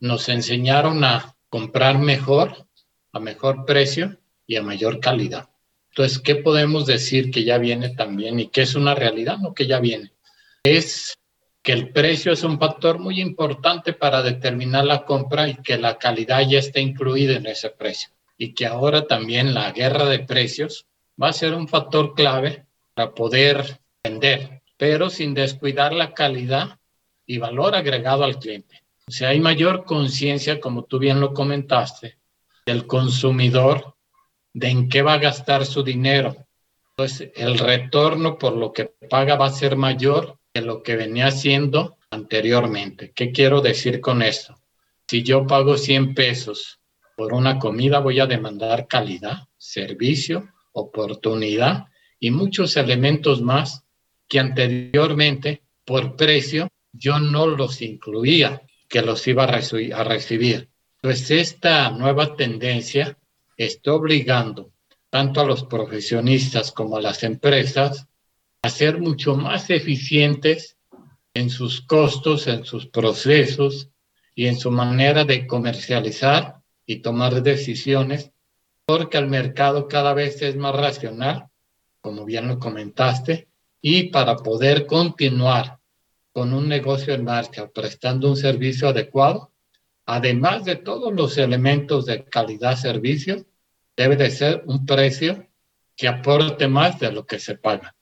nos 0.00 0.28
enseñaron 0.28 1.04
a 1.04 1.34
comprar 1.48 1.98
mejor 1.98 2.66
a 3.14 3.20
mejor 3.20 3.64
precio 3.64 4.18
y 4.46 4.56
a 4.56 4.62
mayor 4.62 5.00
calidad. 5.00 5.48
Entonces, 5.90 6.18
¿qué 6.18 6.34
podemos 6.34 6.86
decir 6.86 7.30
que 7.30 7.44
ya 7.44 7.56
viene 7.56 7.90
también 7.90 8.40
y 8.40 8.48
que 8.48 8.62
es 8.62 8.74
una 8.74 8.94
realidad? 8.94 9.38
No 9.38 9.54
que 9.54 9.66
ya 9.66 9.78
viene. 9.78 10.12
Es 10.64 11.16
que 11.62 11.72
el 11.72 11.92
precio 11.92 12.32
es 12.32 12.42
un 12.42 12.58
factor 12.58 12.98
muy 12.98 13.20
importante 13.20 13.92
para 13.92 14.20
determinar 14.20 14.84
la 14.84 15.04
compra 15.04 15.48
y 15.48 15.54
que 15.54 15.78
la 15.78 15.96
calidad 15.96 16.42
ya 16.48 16.58
está 16.58 16.80
incluida 16.80 17.36
en 17.36 17.46
ese 17.46 17.70
precio. 17.70 18.10
Y 18.36 18.52
que 18.52 18.66
ahora 18.66 19.06
también 19.06 19.54
la 19.54 19.70
guerra 19.70 20.06
de 20.06 20.18
precios 20.18 20.86
va 21.20 21.28
a 21.28 21.32
ser 21.32 21.54
un 21.54 21.68
factor 21.68 22.14
clave 22.14 22.66
para 22.94 23.14
poder 23.14 23.78
vender, 24.02 24.62
pero 24.76 25.08
sin 25.08 25.32
descuidar 25.32 25.92
la 25.92 26.12
calidad 26.12 26.80
y 27.24 27.38
valor 27.38 27.76
agregado 27.76 28.24
al 28.24 28.40
cliente. 28.40 28.82
O 29.06 29.12
sea, 29.12 29.28
hay 29.28 29.38
mayor 29.38 29.84
conciencia, 29.84 30.60
como 30.60 30.84
tú 30.84 30.98
bien 30.98 31.20
lo 31.20 31.32
comentaste, 31.32 32.18
del 32.66 32.86
consumidor 32.86 33.96
de 34.52 34.68
en 34.68 34.88
qué 34.88 35.02
va 35.02 35.14
a 35.14 35.18
gastar 35.18 35.66
su 35.66 35.82
dinero. 35.82 36.36
Entonces, 36.90 37.32
el 37.34 37.58
retorno 37.58 38.38
por 38.38 38.56
lo 38.56 38.72
que 38.72 38.86
paga 39.10 39.36
va 39.36 39.46
a 39.46 39.52
ser 39.52 39.76
mayor 39.76 40.38
que 40.52 40.60
lo 40.60 40.82
que 40.82 40.96
venía 40.96 41.26
haciendo 41.26 41.98
anteriormente. 42.10 43.12
¿Qué 43.12 43.32
quiero 43.32 43.60
decir 43.60 44.00
con 44.00 44.22
esto? 44.22 44.54
Si 45.08 45.22
yo 45.22 45.46
pago 45.46 45.76
100 45.76 46.14
pesos 46.14 46.80
por 47.16 47.32
una 47.32 47.58
comida, 47.58 47.98
voy 47.98 48.20
a 48.20 48.26
demandar 48.26 48.86
calidad, 48.86 49.48
servicio, 49.58 50.48
oportunidad 50.72 51.86
y 52.18 52.30
muchos 52.30 52.76
elementos 52.76 53.42
más 53.42 53.84
que 54.28 54.38
anteriormente, 54.38 55.62
por 55.84 56.16
precio, 56.16 56.68
yo 56.92 57.18
no 57.18 57.46
los 57.46 57.82
incluía, 57.82 58.62
que 58.88 59.02
los 59.02 59.26
iba 59.26 59.44
a, 59.44 60.04
recibir. 60.04 60.70
Pues 61.04 61.30
esta 61.30 61.90
nueva 61.90 62.34
tendencia 62.34 63.18
está 63.58 63.92
obligando 63.92 64.70
tanto 65.10 65.42
a 65.42 65.44
los 65.44 65.62
profesionistas 65.64 66.72
como 66.72 66.96
a 66.96 67.02
las 67.02 67.24
empresas 67.24 68.06
a 68.62 68.70
ser 68.70 68.98
mucho 69.00 69.36
más 69.36 69.68
eficientes 69.68 70.78
en 71.34 71.50
sus 71.50 71.82
costos, 71.82 72.46
en 72.46 72.64
sus 72.64 72.86
procesos 72.86 73.90
y 74.34 74.46
en 74.46 74.58
su 74.58 74.70
manera 74.70 75.26
de 75.26 75.46
comercializar 75.46 76.62
y 76.86 77.00
tomar 77.00 77.42
decisiones, 77.42 78.30
porque 78.86 79.18
el 79.18 79.26
mercado 79.26 79.88
cada 79.88 80.14
vez 80.14 80.40
es 80.40 80.56
más 80.56 80.74
racional, 80.74 81.48
como 82.00 82.24
bien 82.24 82.48
lo 82.48 82.58
comentaste, 82.58 83.48
y 83.82 84.04
para 84.04 84.36
poder 84.36 84.86
continuar 84.86 85.80
con 86.32 86.54
un 86.54 86.66
negocio 86.66 87.12
en 87.12 87.24
marcha, 87.24 87.68
prestando 87.68 88.30
un 88.30 88.38
servicio 88.38 88.88
adecuado, 88.88 89.50
además 90.06 90.64
de 90.64 90.76
todos 90.76 91.12
los 91.12 91.38
elementos 91.38 92.06
de 92.06 92.24
calidad-servicio, 92.24 93.44
debe 93.96 94.16
de 94.16 94.30
ser 94.30 94.62
un 94.66 94.84
precio 94.84 95.46
que 95.96 96.08
aporte 96.08 96.68
más 96.68 96.98
de 96.98 97.12
lo 97.12 97.26
que 97.26 97.38
se 97.38 97.56
paga. 97.56 97.94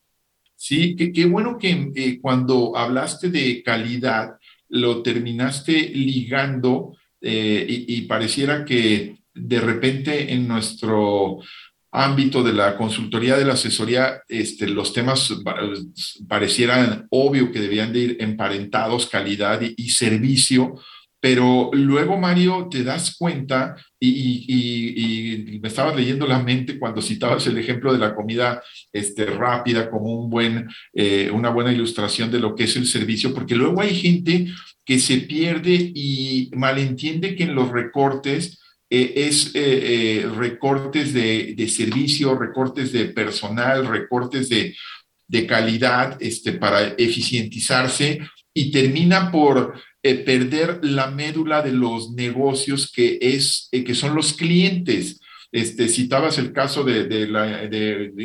Sí, 0.57 0.95
qué, 0.97 1.25
bueno 1.27 1.59
que 1.59 1.91
eh, 1.95 2.21
cuando 2.21 2.77
hablaste 2.77 3.31
de 3.31 3.63
calidad 3.63 4.37
lo 4.69 5.03
terminaste 5.03 5.73
ligando 5.73 6.97
eh, 7.21 7.67
y, 7.69 7.97
y, 7.97 8.03
pareciera 8.03 8.65
que 8.65 9.19
de 9.35 9.61
repente 9.61 10.33
en 10.33 10.49
nuestro 10.49 11.41
ámbito 11.93 12.43
de 12.43 12.55
la 12.55 12.77
consultoría 12.77 13.37
de 13.37 13.45
la 13.45 13.53
asesoría, 13.53 14.23
este, 14.29 14.67
los 14.67 14.93
temas 14.93 15.35
parecieran 16.27 17.07
obvio 17.11 17.53
que 17.53 17.61
debían 17.61 17.93
de 17.93 17.99
ir 17.99 18.17
emparentados, 18.21 19.07
calidad 19.07 19.61
y 19.61 19.91
servicio, 19.91 20.77
pero 21.23 21.71
luego, 21.73 22.19
Mario, 22.19 22.67
te 22.69 22.83
das 22.83 23.15
cuenta, 23.17 23.77
y, 24.01 25.61
me 25.63 25.69
estabas 25.69 25.95
leyendo 25.95 26.27
la 26.27 26.43
mente 26.43 26.81
cuando 26.81 27.01
citabas 27.01 27.47
el 27.47 27.59
ejemplo 27.59 27.93
de 27.93 28.01
la 28.01 28.13
comida 28.13 28.61
este, 28.93 29.27
rápida 29.27 29.89
como 29.89 30.21
un 30.21 30.29
buen, 30.29 30.69
eh, 30.93 31.31
una 31.33 31.51
buena 31.51 31.73
ilustración 31.73 32.29
de 32.33 32.41
lo 32.41 32.57
que 32.57 32.65
es 32.65 32.75
el 32.75 32.87
servicio, 32.87 33.33
porque 33.33 33.55
luego 33.55 33.81
hay 33.81 33.95
gente 33.95 34.49
que 34.85 34.99
se 34.99 35.19
pierde 35.19 35.93
y 35.95 36.51
malentiende 36.57 37.37
que 37.37 37.45
en 37.45 37.55
los 37.55 37.71
recortes 37.71 38.59
eh, 38.91 39.13
es 39.15 39.53
eh, 39.55 40.29
recortes 40.37 41.15
de, 41.15 41.55
de, 41.57 41.69
servicio, 41.69 42.37
recortes 42.37 42.91
de 42.91 43.05
personal, 43.11 43.87
recortes 43.87 44.49
de, 44.49 44.75
de 45.29 45.47
calidad 45.47 46.17
este, 46.21 46.55
para 46.55 46.89
eficientizarse 46.99 48.19
y 48.53 48.73
termina 48.73 49.31
por 49.31 49.75
eh, 50.03 50.17
perder 50.17 50.81
la 50.83 51.11
médula 51.11 51.63
de 51.63 51.73
los 51.73 52.13
negocios 52.13 52.91
que, 52.91 53.19
es, 53.21 53.69
eh, 53.73 53.85
que 53.85 53.95
son 53.95 54.15
los 54.15 54.33
clientes. 54.33 55.21
Este, 55.53 55.87
citabas 55.89 56.39
el 56.39 56.53
caso 56.53 56.83
de, 56.83 57.05
de, 57.05 57.29
la, 57.29 57.69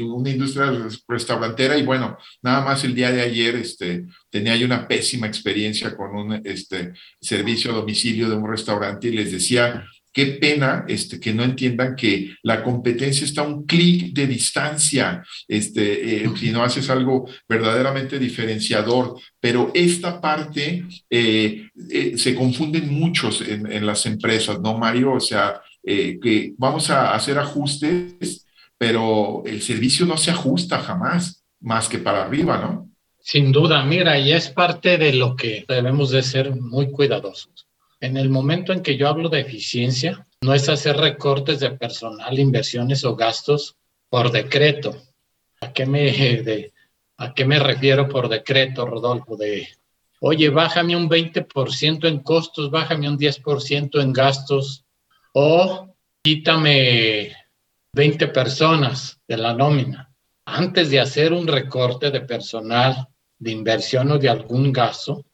una 0.06 0.30
industria 0.30 0.72
restaurantera 1.10 1.78
y 1.78 1.84
bueno, 1.84 2.18
nada 2.42 2.64
más 2.64 2.86
el 2.86 2.96
día 2.96 3.12
de 3.12 3.22
ayer 3.22 3.56
este, 3.58 4.06
tenía 4.30 4.56
yo 4.56 4.66
una 4.66 4.88
pésima 4.88 5.28
experiencia 5.28 5.94
con 5.98 6.16
un 6.16 6.42
este, 6.46 6.94
servicio 7.20 7.72
a 7.72 7.76
domicilio 7.76 8.30
de 8.30 8.36
un 8.38 8.50
restaurante 8.50 9.10
y 9.10 9.12
les 9.12 9.34
decía, 9.34 9.86
Qué 10.12 10.26
pena 10.42 10.86
este, 10.88 11.20
que 11.20 11.34
no 11.34 11.44
entiendan 11.44 11.96
que 11.96 12.36
la 12.44 12.64
competencia 12.64 13.26
está 13.26 13.42
a 13.42 13.48
un 13.48 13.66
clic 13.66 14.14
de 14.14 14.28
distancia, 14.28 15.24
este, 15.48 16.24
eh, 16.24 16.30
si 16.36 16.52
no 16.52 16.64
haces 16.64 16.90
algo 16.90 17.30
verdaderamente 17.48 18.18
diferenciador. 18.18 19.20
Pero 19.40 19.72
esta 19.74 20.20
parte 20.20 20.86
eh, 21.10 21.70
eh, 21.92 22.18
se 22.18 22.36
confunden 22.36 22.92
muchos 22.92 23.42
en, 23.42 23.72
en, 23.72 23.86
las 23.86 24.06
empresas, 24.06 24.60
¿no, 24.60 24.78
Mario? 24.78 25.14
O 25.14 25.20
sea, 25.20 25.62
que 25.84 26.54
vamos 26.58 26.90
a 26.90 27.14
hacer 27.16 27.40
ajustes 27.40 28.46
pero 28.78 29.44
el 29.46 29.62
servicio 29.62 30.06
no 30.06 30.18
se 30.18 30.32
ajusta 30.32 30.80
jamás, 30.80 31.44
más 31.60 31.90
que 31.90 31.98
para 31.98 32.24
arriba, 32.24 32.58
¿no? 32.58 32.90
Sin 33.20 33.52
duda, 33.52 33.84
mira, 33.84 34.18
y 34.20 34.32
es 34.32 34.50
parte 34.50 34.98
de 34.98 35.14
lo 35.14 35.36
que 35.36 35.66
debemos 35.68 36.12
de 36.12 36.24
ser 36.24 36.56
muy 36.56 36.92
cuidadosos. 36.92 37.67
En 38.00 38.18
el 38.18 38.30
momento 38.30 38.74
en 38.74 38.82
que 38.82 38.96
yo 38.96 39.08
hablo 39.08 39.30
de 39.30 39.40
eficiencia, 39.40 40.28
no 40.42 40.54
es 40.54 40.70
hacer 40.70 40.98
recortes 40.98 41.60
de 41.60 41.72
personal, 41.72 42.38
inversiones 42.38 43.04
o 43.04 43.16
gastos 43.16 43.76
por 44.10 44.32
decreto. 44.32 44.96
¿A 45.62 45.74
qué 45.74 45.86
me, 45.86 46.72
me 47.46 47.60
refiero 47.60 48.08
por 48.08 48.30
decreto, 48.30 48.86
Rodolfo? 48.86 49.36
De, 49.36 49.68
oye, 50.20 50.50
bájame 50.50 50.96
un 50.96 51.10
20% 51.10 52.08
en 52.08 52.20
costos, 52.20 52.70
bájame 52.70 53.10
un 53.10 53.18
10% 53.18 54.00
en 54.02 54.14
gastos 54.14 54.86
o 55.34 55.88
quítame 56.22 57.34
20 57.94 58.28
personas 58.28 59.20
de 59.28 59.38
la 59.38 59.54
nómina. 59.54 60.14
Antes 60.46 60.92
de 60.92 61.00
hacer 61.00 61.34
un 61.34 61.48
recorte 61.48 62.12
de 62.12 62.22
personal, 62.22 63.08
de 63.40 63.52
inversión 63.52 64.12
o 64.12 64.18
de 64.18 64.30
algún 64.30 64.72
gasto, 64.72 65.26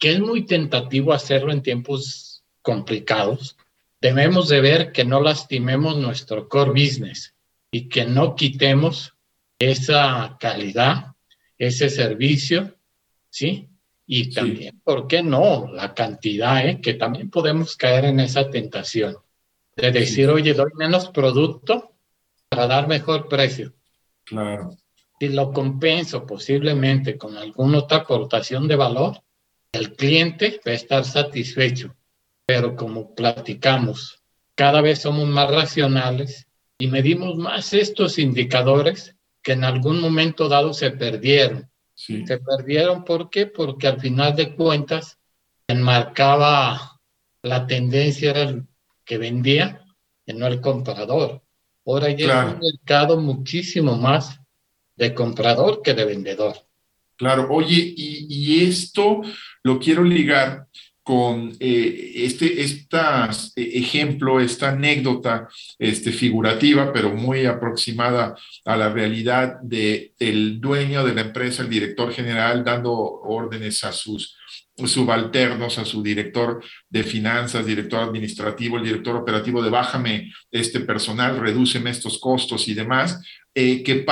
que 0.00 0.12
es 0.12 0.20
muy 0.20 0.46
tentativo 0.46 1.12
hacerlo 1.12 1.52
en 1.52 1.62
tiempos 1.62 2.42
complicados, 2.62 3.56
debemos 4.00 4.48
de 4.48 4.60
ver 4.62 4.92
que 4.92 5.04
no 5.04 5.20
lastimemos 5.20 5.98
nuestro 5.98 6.48
core 6.48 6.70
business 6.70 7.34
y 7.70 7.88
que 7.88 8.06
no 8.06 8.34
quitemos 8.34 9.14
esa 9.58 10.38
calidad, 10.40 11.12
ese 11.58 11.90
servicio, 11.90 12.74
¿sí? 13.28 13.68
Y 14.06 14.32
también, 14.32 14.80
¿por 14.82 15.06
qué 15.06 15.22
no? 15.22 15.70
La 15.70 15.92
cantidad, 15.94 16.66
¿eh? 16.66 16.80
Que 16.80 16.94
también 16.94 17.28
podemos 17.28 17.76
caer 17.76 18.06
en 18.06 18.20
esa 18.20 18.48
tentación 18.50 19.16
de 19.76 19.92
decir, 19.92 20.30
oye, 20.30 20.54
doy 20.54 20.70
menos 20.76 21.10
producto 21.10 21.92
para 22.48 22.66
dar 22.66 22.88
mejor 22.88 23.28
precio. 23.28 23.74
Claro. 24.24 24.70
Si 25.20 25.28
lo 25.28 25.52
compenso 25.52 26.24
posiblemente 26.26 27.18
con 27.18 27.36
alguna 27.36 27.80
otra 27.80 27.98
aportación 27.98 28.66
de 28.66 28.76
valor, 28.76 29.22
el 29.72 29.94
cliente 29.94 30.60
va 30.66 30.72
a 30.72 30.74
estar 30.74 31.04
satisfecho. 31.04 31.94
Pero 32.46 32.74
como 32.76 33.14
platicamos, 33.14 34.22
cada 34.54 34.80
vez 34.80 35.00
somos 35.00 35.28
más 35.28 35.50
racionales 35.50 36.46
y 36.78 36.88
medimos 36.88 37.36
más 37.36 37.72
estos 37.72 38.18
indicadores 38.18 39.14
que 39.42 39.52
en 39.52 39.64
algún 39.64 40.00
momento 40.00 40.48
dado 40.48 40.74
se 40.74 40.90
perdieron. 40.90 41.70
Se 41.94 42.38
perdieron, 42.38 43.04
¿por 43.04 43.28
qué? 43.28 43.46
Porque 43.46 43.86
al 43.86 44.00
final 44.00 44.34
de 44.34 44.54
cuentas 44.54 45.18
enmarcaba 45.68 46.98
la 47.42 47.66
tendencia 47.66 48.30
era 48.30 48.42
el 48.42 48.66
que 49.04 49.18
vendía 49.18 49.84
y 50.24 50.32
no 50.32 50.46
el 50.46 50.60
comprador. 50.60 51.42
Ahora 51.86 52.10
ya 52.10 52.26
es 52.26 52.54
un 52.54 52.60
mercado 52.60 53.20
muchísimo 53.20 53.96
más 53.96 54.40
de 54.96 55.14
comprador 55.14 55.82
que 55.82 55.94
de 55.94 56.04
vendedor. 56.04 56.56
Claro, 57.16 57.48
oye, 57.50 57.94
y, 57.96 58.64
esto 58.64 59.20
lo 59.62 59.78
quiero 59.78 60.04
ligar 60.04 60.66
con 61.02 61.52
eh, 61.58 62.12
este 62.14 62.62
estas, 62.62 63.52
eh, 63.56 63.70
ejemplo, 63.74 64.38
esta 64.38 64.70
anécdota 64.70 65.48
este, 65.78 66.12
figurativa, 66.12 66.92
pero 66.92 67.14
muy 67.14 67.46
aproximada 67.46 68.36
a 68.64 68.76
la 68.76 68.90
realidad 68.90 69.56
de 69.62 70.12
el 70.18 70.60
dueño 70.60 71.04
de 71.04 71.14
la 71.14 71.22
empresa, 71.22 71.62
el 71.62 71.70
director 71.70 72.12
general, 72.12 72.64
dando 72.64 72.92
órdenes 72.92 73.82
a 73.82 73.92
sus 73.92 74.36
subalternos, 74.84 75.78
a 75.78 75.84
su 75.84 76.02
director 76.02 76.62
de 76.88 77.02
finanzas, 77.02 77.66
director 77.66 78.02
administrativo, 78.02 78.76
el 78.76 78.84
director 78.84 79.16
operativo 79.16 79.62
de 79.62 79.70
bájame 79.70 80.32
este 80.50 80.80
personal, 80.80 81.38
redúceme 81.38 81.90
estos 81.90 82.18
costos 82.18 82.68
y 82.68 82.74
demás, 82.74 83.20
eh, 83.54 83.82
que 83.82 84.06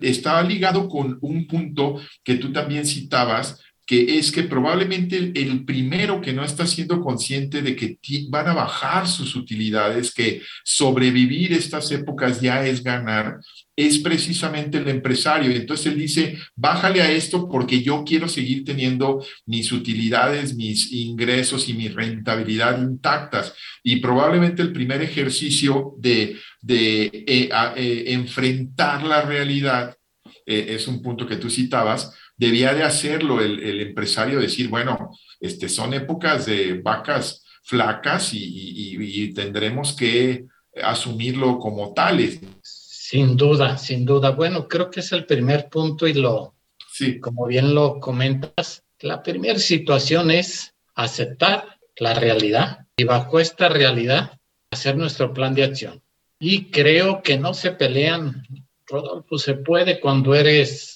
estaba 0.00 0.42
ligado 0.42 0.88
con 0.88 1.18
un 1.20 1.46
punto 1.46 2.00
que 2.22 2.36
tú 2.36 2.52
también 2.52 2.86
citabas, 2.86 3.62
que 3.86 4.18
es 4.18 4.32
que 4.32 4.42
probablemente 4.42 5.16
el, 5.16 5.64
primero 5.64 6.20
que 6.20 6.32
no 6.32 6.44
está 6.44 6.66
siendo 6.66 7.00
consciente 7.00 7.62
de 7.62 7.76
que 7.76 7.98
van 8.28 8.48
a 8.48 8.54
bajar 8.54 9.06
sus 9.06 9.36
utilidades, 9.36 10.12
que 10.12 10.42
sobrevivir 10.64 11.52
estas 11.52 11.92
épocas 11.92 12.40
ya 12.40 12.66
es 12.66 12.82
ganar, 12.82 13.38
es 13.76 14.00
precisamente 14.00 14.78
el 14.78 14.88
empresario. 14.88 15.52
Entonces 15.52 15.86
él 15.86 15.98
dice, 15.98 16.36
bájale 16.56 17.00
a 17.00 17.12
esto 17.12 17.48
porque 17.48 17.80
yo 17.80 18.02
quiero 18.04 18.26
seguir 18.26 18.64
teniendo 18.64 19.24
mis 19.44 19.70
utilidades, 19.70 20.56
mis 20.56 20.90
ingresos 20.92 21.68
y 21.68 21.74
mi 21.74 21.86
rentabilidad 21.86 22.82
intactas. 22.82 23.54
Y 23.84 23.96
probablemente 23.96 24.62
el 24.62 24.72
primer 24.72 25.00
ejercicio 25.00 25.94
de, 25.98 26.36
de 26.60 27.04
eh, 27.04 27.50
eh, 27.76 28.04
enfrentar 28.08 29.04
la 29.04 29.22
realidad, 29.22 29.96
eh, 30.44 30.66
es 30.70 30.88
un 30.88 31.02
punto 31.02 31.26
que 31.26 31.36
tú 31.36 31.50
citabas, 31.50 32.12
debía 32.36 32.74
de 32.74 32.82
hacerlo 32.82 33.40
el, 33.40 33.80
empresario, 33.80 34.40
decir, 34.40 34.68
bueno, 34.68 35.10
este, 35.40 35.68
son 35.68 35.94
épocas 35.94 36.46
de 36.46 36.74
vacas 36.74 37.44
flacas 37.62 38.30
y, 38.32 39.32
tendremos 39.34 39.94
que 39.94 40.46
asumirlo 40.82 41.58
como 41.58 41.92
tales. 41.92 42.40
Sin 42.62 43.36
duda, 43.36 43.76
sin 43.78 44.04
duda. 44.04 44.30
Bueno, 44.30 44.68
creo 44.68 44.90
que 44.90 45.00
es 45.00 45.12
el 45.12 45.26
primer 45.26 45.68
punto 45.68 46.06
y 46.06 46.14
lo, 46.14 46.54
sí. 46.92 47.18
como 47.18 47.46
bien 47.46 47.74
lo 47.74 47.98
comentas, 48.00 48.84
la 49.00 49.22
primera 49.22 49.58
situación 49.58 50.30
es 50.30 50.74
aceptar 50.94 51.78
la 51.96 52.14
realidad 52.14 52.86
y 52.96 53.04
bajo 53.04 53.40
esta 53.40 53.68
realidad 53.68 54.38
hacer 54.70 54.96
nuestro 54.96 55.32
plan 55.32 55.54
de 55.54 55.64
acción. 55.64 56.02
Y 56.38 56.70
creo 56.70 57.22
que 57.22 57.38
no 57.38 57.54
se 57.54 57.72
pelean, 57.72 58.46
Rodolfo, 58.86 59.38
se 59.38 59.54
puede 59.54 60.00
cuando 60.00 60.34
eres 60.34 60.95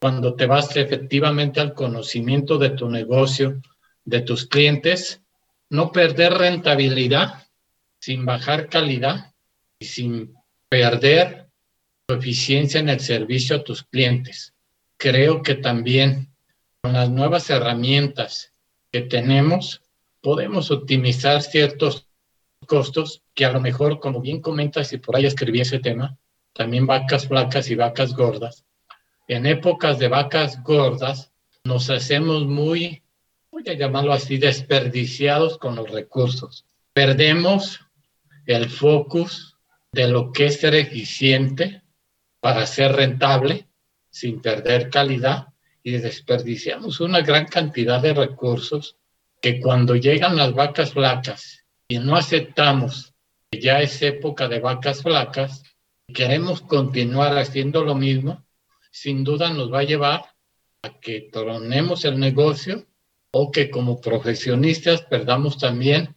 cuando 0.00 0.34
te 0.34 0.46
vas 0.46 0.76
efectivamente 0.76 1.60
al 1.60 1.74
conocimiento 1.74 2.58
de 2.58 2.70
tu 2.70 2.88
negocio, 2.88 3.60
de 4.04 4.20
tus 4.20 4.46
clientes, 4.46 5.22
no 5.70 5.92
perder 5.92 6.34
rentabilidad 6.34 7.46
sin 8.00 8.24
bajar 8.24 8.68
calidad 8.68 9.34
y 9.78 9.86
sin 9.86 10.34
perder 10.68 11.48
tu 12.06 12.14
eficiencia 12.14 12.80
en 12.80 12.88
el 12.88 13.00
servicio 13.00 13.56
a 13.56 13.64
tus 13.64 13.82
clientes. 13.82 14.54
Creo 14.96 15.42
que 15.42 15.56
también 15.56 16.28
con 16.80 16.92
las 16.92 17.10
nuevas 17.10 17.50
herramientas 17.50 18.52
que 18.92 19.02
tenemos, 19.02 19.82
podemos 20.20 20.70
optimizar 20.70 21.42
ciertos 21.42 22.06
costos 22.66 23.22
que 23.34 23.44
a 23.44 23.52
lo 23.52 23.60
mejor, 23.60 24.00
como 24.00 24.20
bien 24.20 24.40
comentas, 24.40 24.92
y 24.92 24.98
por 24.98 25.16
ahí 25.16 25.26
escribí 25.26 25.60
ese 25.60 25.78
tema, 25.78 26.16
también 26.52 26.86
vacas 26.86 27.26
flacas 27.26 27.70
y 27.70 27.74
vacas 27.74 28.14
gordas, 28.14 28.64
en 29.28 29.44
épocas 29.44 29.98
de 29.98 30.08
vacas 30.08 30.62
gordas 30.62 31.32
nos 31.62 31.90
hacemos 31.90 32.46
muy, 32.46 33.02
voy 33.50 33.62
a 33.68 33.74
llamarlo 33.74 34.14
así, 34.14 34.38
desperdiciados 34.38 35.58
con 35.58 35.76
los 35.76 35.90
recursos. 35.90 36.64
Perdemos 36.94 37.80
el 38.46 38.70
focus 38.70 39.56
de 39.92 40.08
lo 40.08 40.32
que 40.32 40.46
es 40.46 40.60
ser 40.60 40.74
eficiente 40.74 41.82
para 42.40 42.66
ser 42.66 42.92
rentable 42.92 43.68
sin 44.10 44.40
perder 44.40 44.88
calidad 44.88 45.48
y 45.82 45.92
desperdiciamos 45.92 47.00
una 47.00 47.20
gran 47.20 47.46
cantidad 47.46 48.00
de 48.00 48.14
recursos 48.14 48.96
que 49.40 49.60
cuando 49.60 49.94
llegan 49.94 50.36
las 50.36 50.54
vacas 50.54 50.92
flacas 50.92 51.64
y 51.86 51.98
no 51.98 52.16
aceptamos 52.16 53.14
que 53.50 53.60
ya 53.60 53.80
es 53.80 54.00
época 54.02 54.48
de 54.48 54.60
vacas 54.60 55.02
flacas 55.02 55.62
y 56.06 56.14
queremos 56.14 56.62
continuar 56.62 57.36
haciendo 57.36 57.84
lo 57.84 57.94
mismo, 57.94 58.44
sin 59.00 59.22
duda 59.22 59.52
nos 59.52 59.72
va 59.72 59.80
a 59.80 59.84
llevar 59.84 60.24
a 60.82 60.98
que 60.98 61.28
tronemos 61.32 62.04
el 62.04 62.18
negocio 62.18 62.84
o 63.30 63.52
que 63.52 63.70
como 63.70 64.00
profesionistas 64.00 65.02
perdamos 65.02 65.56
también 65.56 66.16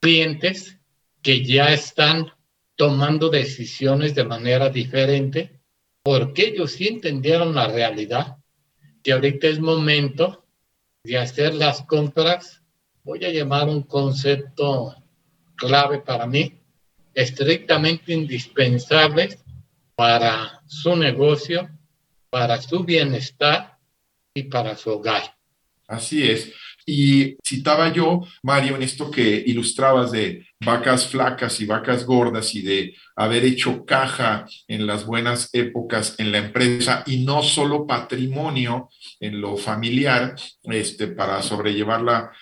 clientes 0.00 0.78
que 1.22 1.44
ya 1.44 1.72
están 1.72 2.30
tomando 2.76 3.30
decisiones 3.30 4.14
de 4.14 4.24
manera 4.24 4.68
diferente 4.68 5.60
porque 6.02 6.48
ellos 6.48 6.72
sí 6.72 6.88
entendieron 6.88 7.54
la 7.54 7.68
realidad 7.68 8.36
que 9.02 9.12
ahorita 9.12 9.46
es 9.48 9.58
momento 9.58 10.44
de 11.02 11.16
hacer 11.16 11.54
las 11.54 11.82
compras, 11.82 12.62
voy 13.02 13.24
a 13.24 13.30
llamar 13.30 13.66
un 13.68 13.82
concepto 13.82 14.94
clave 15.56 16.00
para 16.00 16.26
mí, 16.26 16.60
estrictamente 17.14 18.12
indispensable 18.12 19.38
para 19.94 20.62
su 20.66 20.94
negocio 20.96 21.70
para 22.30 22.60
su 22.62 22.84
bienestar 22.84 23.76
y 24.34 24.44
para 24.44 24.76
su 24.76 24.90
hogar. 24.90 25.36
Así 25.88 26.22
es. 26.22 26.52
Y 26.86 27.36
citaba 27.46 27.92
yo, 27.92 28.26
Mario, 28.42 28.76
en 28.76 28.82
esto 28.82 29.10
que 29.10 29.42
ilustrabas 29.46 30.12
de 30.12 30.46
vacas 30.64 31.08
flacas 31.08 31.60
y 31.60 31.66
vacas 31.66 32.04
gordas 32.04 32.54
y 32.54 32.62
de 32.62 32.94
haber 33.16 33.44
hecho 33.44 33.84
caja 33.84 34.46
en 34.66 34.86
las 34.86 35.04
buenas 35.04 35.50
épocas 35.52 36.14
en 36.18 36.32
la 36.32 36.38
empresa 36.38 37.02
y 37.06 37.24
no 37.24 37.42
solo 37.42 37.86
patrimonio 37.86 38.88
en 39.18 39.40
lo 39.40 39.56
familiar 39.56 40.34
este, 40.64 41.08
para 41.08 41.42
sobrellevar 41.42 42.02
la, 42.02 42.32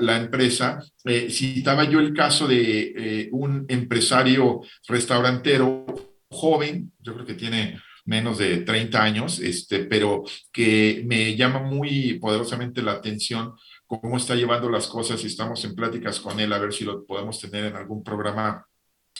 la, 0.00 0.16
empresa. 0.16 0.82
Eh, 1.04 1.28
citaba 1.30 1.84
yo 1.84 2.00
el 2.00 2.14
caso 2.14 2.46
de 2.46 2.94
eh, 2.96 3.28
un 3.32 3.66
empresario 3.68 4.60
restaurantero 4.88 5.84
joven, 6.30 6.92
yo 7.00 7.14
creo 7.14 7.26
que 7.26 7.34
tiene 7.34 7.80
menos 8.04 8.38
de 8.38 8.58
30 8.58 9.02
años, 9.02 9.38
este, 9.40 9.80
pero 9.84 10.24
que 10.52 11.02
me 11.06 11.36
llama 11.36 11.60
muy 11.60 12.18
poderosamente 12.18 12.82
la 12.82 12.92
atención 12.92 13.54
cómo 13.86 14.16
está 14.16 14.34
llevando 14.34 14.68
las 14.70 14.86
cosas 14.86 15.22
y 15.22 15.26
estamos 15.26 15.64
en 15.64 15.74
pláticas 15.74 16.20
con 16.20 16.40
él 16.40 16.52
a 16.52 16.58
ver 16.58 16.72
si 16.72 16.84
lo 16.84 17.04
podemos 17.04 17.40
tener 17.40 17.66
en 17.66 17.76
algún 17.76 18.02
programa 18.02 18.66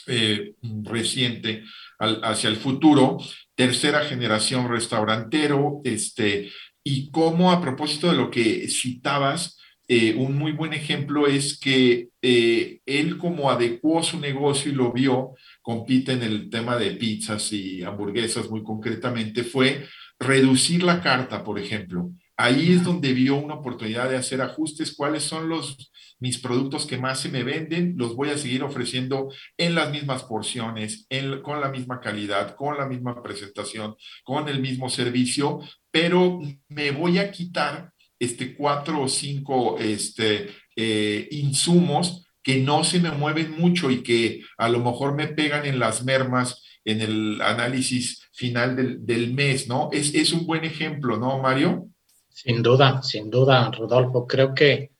eh, 0.06 0.54
reciente 0.82 1.64
hacia 1.98 2.50
el 2.50 2.56
futuro. 2.56 3.18
Tercera 3.54 4.04
generación 4.04 4.68
restaurantero, 4.68 5.80
este, 5.84 6.50
y 6.82 7.10
cómo 7.10 7.52
a 7.52 7.60
propósito 7.60 8.10
de 8.10 8.16
lo 8.16 8.30
que 8.30 8.68
citabas, 8.68 9.58
eh, 9.86 10.14
un 10.16 10.36
muy 10.36 10.52
buen 10.52 10.72
ejemplo 10.72 11.26
es 11.26 11.58
que 11.58 12.08
eh, 12.22 12.80
él 12.86 13.18
como 13.18 13.50
adecuó 13.50 14.02
su 14.02 14.18
negocio 14.18 14.72
y 14.72 14.74
lo 14.74 14.92
vio, 14.92 15.34
compite 15.64 16.12
en 16.12 16.22
el 16.22 16.50
tema 16.50 16.76
de 16.76 16.90
pizzas 16.90 17.50
y 17.54 17.82
hamburguesas 17.82 18.50
muy 18.50 18.62
concretamente, 18.62 19.44
fue 19.44 19.86
reducir 20.18 20.82
la 20.82 21.00
carta, 21.00 21.42
por 21.42 21.58
ejemplo. 21.58 22.10
Ahí 22.36 22.72
es 22.72 22.84
donde 22.84 23.14
vio 23.14 23.36
una 23.36 23.54
oportunidad 23.54 24.10
de 24.10 24.18
hacer 24.18 24.42
ajustes, 24.42 24.94
cuáles 24.94 25.22
son 25.22 25.48
los 25.48 25.90
mis 26.20 26.38
productos 26.38 26.84
que 26.84 26.98
más 26.98 27.18
se 27.20 27.30
me 27.30 27.44
venden, 27.44 27.94
los 27.96 28.14
voy 28.14 28.28
a 28.28 28.36
seguir 28.36 28.62
ofreciendo 28.62 29.32
en 29.56 29.74
las 29.74 29.90
mismas 29.90 30.24
porciones, 30.24 31.08
con 31.42 31.62
la 31.62 31.70
misma 31.70 31.98
calidad, 31.98 32.54
con 32.56 32.76
la 32.76 32.86
misma 32.86 33.22
presentación, 33.22 33.96
con 34.22 34.46
el 34.50 34.60
mismo 34.60 34.90
servicio, 34.90 35.60
pero 35.90 36.40
me 36.68 36.90
voy 36.90 37.16
a 37.16 37.30
quitar 37.30 37.90
este, 38.18 38.54
cuatro 38.54 39.00
o 39.00 39.08
cinco 39.08 39.78
este, 39.78 40.50
eh, 40.76 41.26
insumos 41.30 42.23
que 42.44 42.58
no 42.58 42.84
se 42.84 43.00
me 43.00 43.10
mueven 43.10 43.58
mucho 43.58 43.90
y 43.90 44.02
que 44.02 44.42
a 44.58 44.68
lo 44.68 44.78
mejor 44.78 45.14
me 45.14 45.26
pegan 45.26 45.66
en 45.66 45.80
las 45.80 46.04
mermas 46.04 46.62
en 46.84 47.00
el 47.00 47.40
análisis 47.40 48.28
final 48.32 48.76
del, 48.76 49.04
del 49.04 49.32
mes, 49.32 49.66
¿no? 49.66 49.88
Es, 49.90 50.14
es, 50.14 50.32
un 50.32 50.46
buen 50.46 50.64
ejemplo, 50.64 51.16
¿no, 51.16 51.38
Mario? 51.38 51.88
Sin 52.28 52.62
duda, 52.62 53.02
sin 53.02 53.30
duda, 53.30 53.70
Rodolfo. 53.70 54.26
Creo 54.26 54.54
que, 54.54 54.92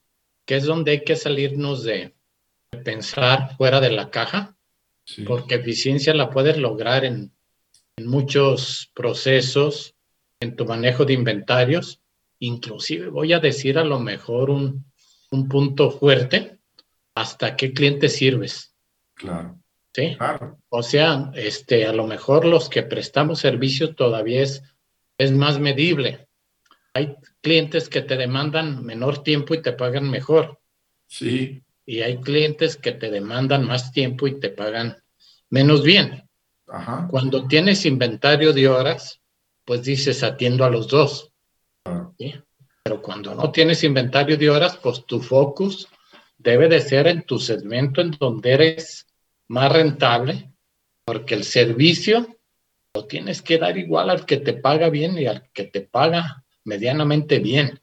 que 0.46 0.56
es 0.56 0.64
donde 0.64 0.92
hay 0.92 1.04
que 1.04 1.16
salirnos 1.16 1.84
de, 1.84 2.14
pensar 2.82 3.56
fuera 3.56 3.80
de 3.80 3.90
la 3.90 4.10
caja, 4.10 4.56
porque 5.26 5.56
eficiencia 5.56 6.14
la 6.14 6.30
puedes 6.30 6.56
lograr 6.56 7.04
en, 7.04 7.32
en 7.96 8.06
muchos 8.06 8.90
procesos, 8.94 9.94
en 10.40 10.56
tu 10.56 10.64
manejo 10.64 11.04
de 11.04 11.12
inventarios, 11.12 12.00
inclusive 12.38 13.08
voy 13.08 13.32
a 13.32 13.38
decir 13.38 13.78
a 13.78 13.84
lo 13.84 14.00
mejor 14.00 14.50
un, 14.50 14.84
un 15.30 15.48
punto 15.48 15.90
fuerte, 15.90 16.58
hasta 17.14 17.56
qué 17.56 17.72
cliente 17.72 18.08
sirves. 18.08 18.74
Claro. 19.14 19.58
Sí. 19.94 20.16
Claro. 20.16 20.58
O 20.68 20.82
sea, 20.82 21.30
este, 21.34 21.86
a 21.86 21.92
lo 21.92 22.06
mejor 22.06 22.44
los 22.44 22.68
que 22.68 22.82
prestamos 22.82 23.38
servicio 23.38 23.94
todavía 23.94 24.42
es, 24.42 24.62
es 25.18 25.30
más 25.32 25.60
medible. 25.60 26.26
Hay 26.94 27.16
clientes 27.40 27.88
que 27.88 28.02
te 28.02 28.16
demandan 28.16 28.84
menor 28.84 29.22
tiempo 29.22 29.54
y 29.54 29.62
te 29.62 29.72
pagan 29.72 30.10
mejor. 30.10 30.60
Sí. 31.06 31.62
Y 31.86 32.00
hay 32.00 32.18
clientes 32.18 32.76
que 32.76 32.92
te 32.92 33.10
demandan 33.10 33.66
más 33.66 33.92
tiempo 33.92 34.26
y 34.26 34.40
te 34.40 34.50
pagan 34.50 35.02
menos 35.50 35.82
bien. 35.82 36.28
Ajá. 36.66 37.06
Cuando 37.10 37.46
tienes 37.46 37.84
inventario 37.84 38.52
de 38.52 38.68
horas, 38.68 39.20
pues 39.64 39.82
dices 39.82 40.22
atiendo 40.22 40.64
a 40.64 40.70
los 40.70 40.88
dos. 40.88 41.30
Pero 42.82 43.00
cuando 43.00 43.34
no 43.34 43.50
tienes 43.50 43.82
inventario 43.84 44.36
de 44.36 44.50
horas, 44.50 44.76
pues 44.76 45.04
tu 45.06 45.20
focus 45.20 45.88
debe 46.44 46.68
de 46.68 46.80
ser 46.80 47.08
en 47.08 47.22
tu 47.22 47.38
segmento 47.38 48.00
en 48.00 48.12
donde 48.12 48.52
eres 48.52 49.06
más 49.48 49.72
rentable, 49.72 50.52
porque 51.04 51.34
el 51.34 51.42
servicio 51.42 52.38
lo 52.94 53.06
tienes 53.06 53.42
que 53.42 53.58
dar 53.58 53.76
igual 53.76 54.10
al 54.10 54.24
que 54.24 54.36
te 54.36 54.52
paga 54.52 54.88
bien 54.90 55.18
y 55.18 55.26
al 55.26 55.50
que 55.52 55.64
te 55.64 55.80
paga 55.80 56.44
medianamente 56.64 57.40
bien. 57.40 57.80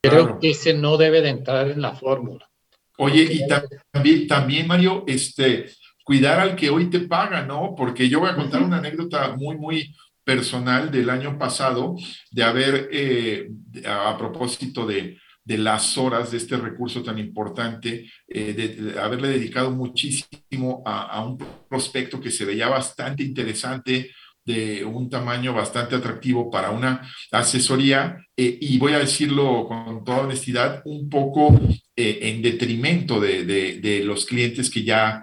Creo 0.00 0.38
que 0.38 0.50
ese 0.50 0.72
no 0.72 0.96
debe 0.96 1.20
de 1.20 1.30
entrar 1.30 1.68
en 1.68 1.82
la 1.82 1.94
fórmula. 1.94 2.48
Oye, 2.96 3.22
y 3.22 3.46
también, 3.46 4.26
también, 4.26 4.66
Mario, 4.66 5.04
este, 5.06 5.66
cuidar 6.04 6.40
al 6.40 6.56
que 6.56 6.70
hoy 6.70 6.88
te 6.88 7.00
paga, 7.00 7.42
¿no? 7.42 7.74
Porque 7.76 8.08
yo 8.08 8.20
voy 8.20 8.30
a 8.30 8.36
contar 8.36 8.62
una 8.62 8.78
anécdota 8.78 9.36
muy, 9.36 9.56
muy, 9.56 9.94
personal 10.26 10.90
del 10.90 11.08
año 11.08 11.38
pasado 11.38 11.94
de 12.32 12.42
haber, 12.42 12.88
eh, 12.90 13.48
a, 13.86 14.18
propósito 14.18 14.84
de, 14.84 15.16
de, 15.46 15.58
las 15.58 15.96
horas 15.96 16.30
de 16.30 16.38
este 16.38 16.56
recurso 16.56 17.02
tan 17.02 17.18
importante, 17.18 18.10
eh, 18.28 18.52
de, 18.52 19.00
haberle 19.00 19.28
dedicado 19.28 19.70
muchísimo 19.70 20.82
a, 20.84 21.24
un 21.24 21.38
prospecto 21.68 22.20
que 22.20 22.30
se 22.30 22.44
veía 22.44 22.68
bastante 22.68 23.22
interesante, 23.22 24.10
de 24.44 24.84
un 24.84 25.10
tamaño 25.10 25.52
bastante 25.52 25.96
atractivo 25.96 26.48
para 26.48 26.70
una 26.70 27.02
asesoría 27.32 28.16
eh, 28.36 28.56
y 28.60 28.78
voy 28.78 28.92
a 28.92 29.00
decirlo 29.00 29.66
con 29.66 30.04
toda 30.04 30.20
honestidad, 30.20 30.82
un 30.84 31.08
poco 31.08 31.60
eh, 31.96 32.18
en 32.22 32.42
detrimento 32.42 33.18
de, 33.20 33.44
de, 33.44 34.04
los 34.04 34.24
clientes 34.24 34.70
que 34.70 34.84
ya 34.84 35.20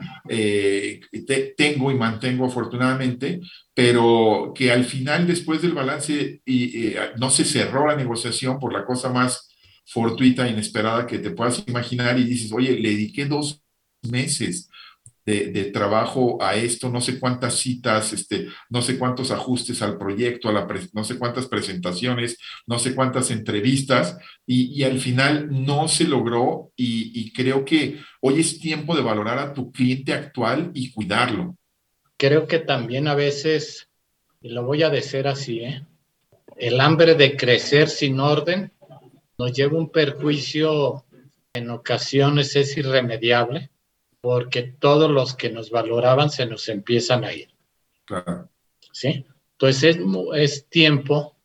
tengo 1.55 1.89
y 1.89 1.95
mantengo 1.95 2.45
afortunadamente, 2.47 3.39
pero 3.73 4.51
que 4.53 4.73
al 4.73 4.83
final, 4.83 5.25
después 5.25 5.61
del 5.61 5.71
balance, 5.71 6.41
y, 6.45 6.93
no 7.17 7.29
se 7.29 7.45
cerró 7.45 7.87
la 7.87 7.95
negociación 7.95 8.59
por 8.59 8.73
la 8.73 8.85
cosa 8.85 9.09
más 9.09 9.52
fortuita, 9.85 10.47
inesperada 10.47 11.07
que 11.07 11.19
te 11.19 11.31
puedas 11.31 11.63
imaginar 11.67 12.17
y 12.19 12.23
dices, 12.23 12.51
oye, 12.51 12.77
le 12.79 12.89
dediqué 12.89 13.25
dos 13.25 13.61
meses 14.01 14.69
de, 15.25 15.71
trabajo 15.71 16.37
a 16.41 16.55
esto, 16.55 16.89
no 16.89 16.99
sé 16.99 17.19
cuántas 17.19 17.55
citas, 17.55 18.11
este, 18.11 18.47
no 18.69 18.81
sé 18.81 18.97
cuántos 18.97 19.31
ajustes 19.31 19.81
al 19.81 19.97
proyecto, 19.97 20.49
a 20.49 20.53
la 20.53 20.67
no 20.91 21.03
sé 21.03 21.17
cuántas 21.17 21.47
presentaciones, 21.47 22.37
no 22.67 22.77
sé 22.77 22.93
cuántas 22.93 23.31
entrevistas, 23.31 24.17
y, 24.45 24.83
al 24.83 24.99
final 24.99 25.47
no 25.49 25.87
se 25.87 26.05
logró 26.05 26.71
y, 26.75 27.31
creo 27.31 27.63
que 27.63 27.99
hoy 28.21 28.41
es 28.41 28.59
tiempo 28.59 28.95
de 28.95 29.01
valorar 29.01 29.39
a 29.39 29.53
tu 29.53 29.71
cliente 29.71 30.13
actual 30.13 30.71
y 30.73 30.91
cuidarlo. 30.91 31.55
Creo 32.17 32.45
que 32.47 32.59
también 32.59 33.07
a 33.07 33.15
veces, 33.15 33.87
y 34.41 34.49
lo 34.49 34.63
voy 34.63 34.83
a 34.83 34.89
decir 34.89 35.27
así, 35.27 35.61
¿eh? 35.61 35.85
el 36.57 36.79
hambre 36.79 37.15
de 37.15 37.35
crecer 37.35 37.89
sin 37.89 38.19
orden 38.19 38.71
nos 39.37 39.53
lleva 39.53 39.77
un 39.77 39.89
perjuicio 39.89 41.05
en 41.53 41.69
ocasiones 41.69 42.55
es 42.55 42.77
irremediable 42.77 43.69
porque 44.21 44.63
todos 44.63 45.11
los 45.11 45.35
que 45.35 45.51
nos 45.51 45.69
valoraban 45.69 46.29
se 46.29 46.45
nos 46.45 46.69
empiezan 46.69 47.23
a 47.23 47.33
ir. 47.33 47.49
Claro. 48.05 48.49
¿Sí? 48.91 49.25
Entonces 49.51 49.97
es, 49.97 50.01
es 50.35 50.69
tiempo 50.69 51.35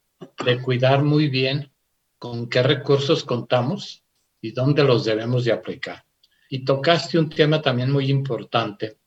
de 0.45 0.63
cuidar 0.63 1.03
muy 1.03 1.29
bien 1.29 1.71
con 2.19 2.49
qué 2.49 2.63
recursos 2.63 3.25
contamos 3.25 4.05
y 4.41 4.53
dónde 4.53 4.85
los 4.85 5.05
debemos 5.05 5.45
de 5.45 5.53
aplicar. 5.53 6.05
Y 6.49 6.65
tocaste 6.65 7.19
un 7.19 7.29
tema 7.29 7.61
también 7.61 7.91
muy 7.91 8.11
importante 8.11 8.99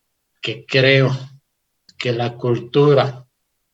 que 0.42 0.66
creo 0.66 1.12
que 1.98 2.12
la 2.12 2.36
cultura 2.36 3.26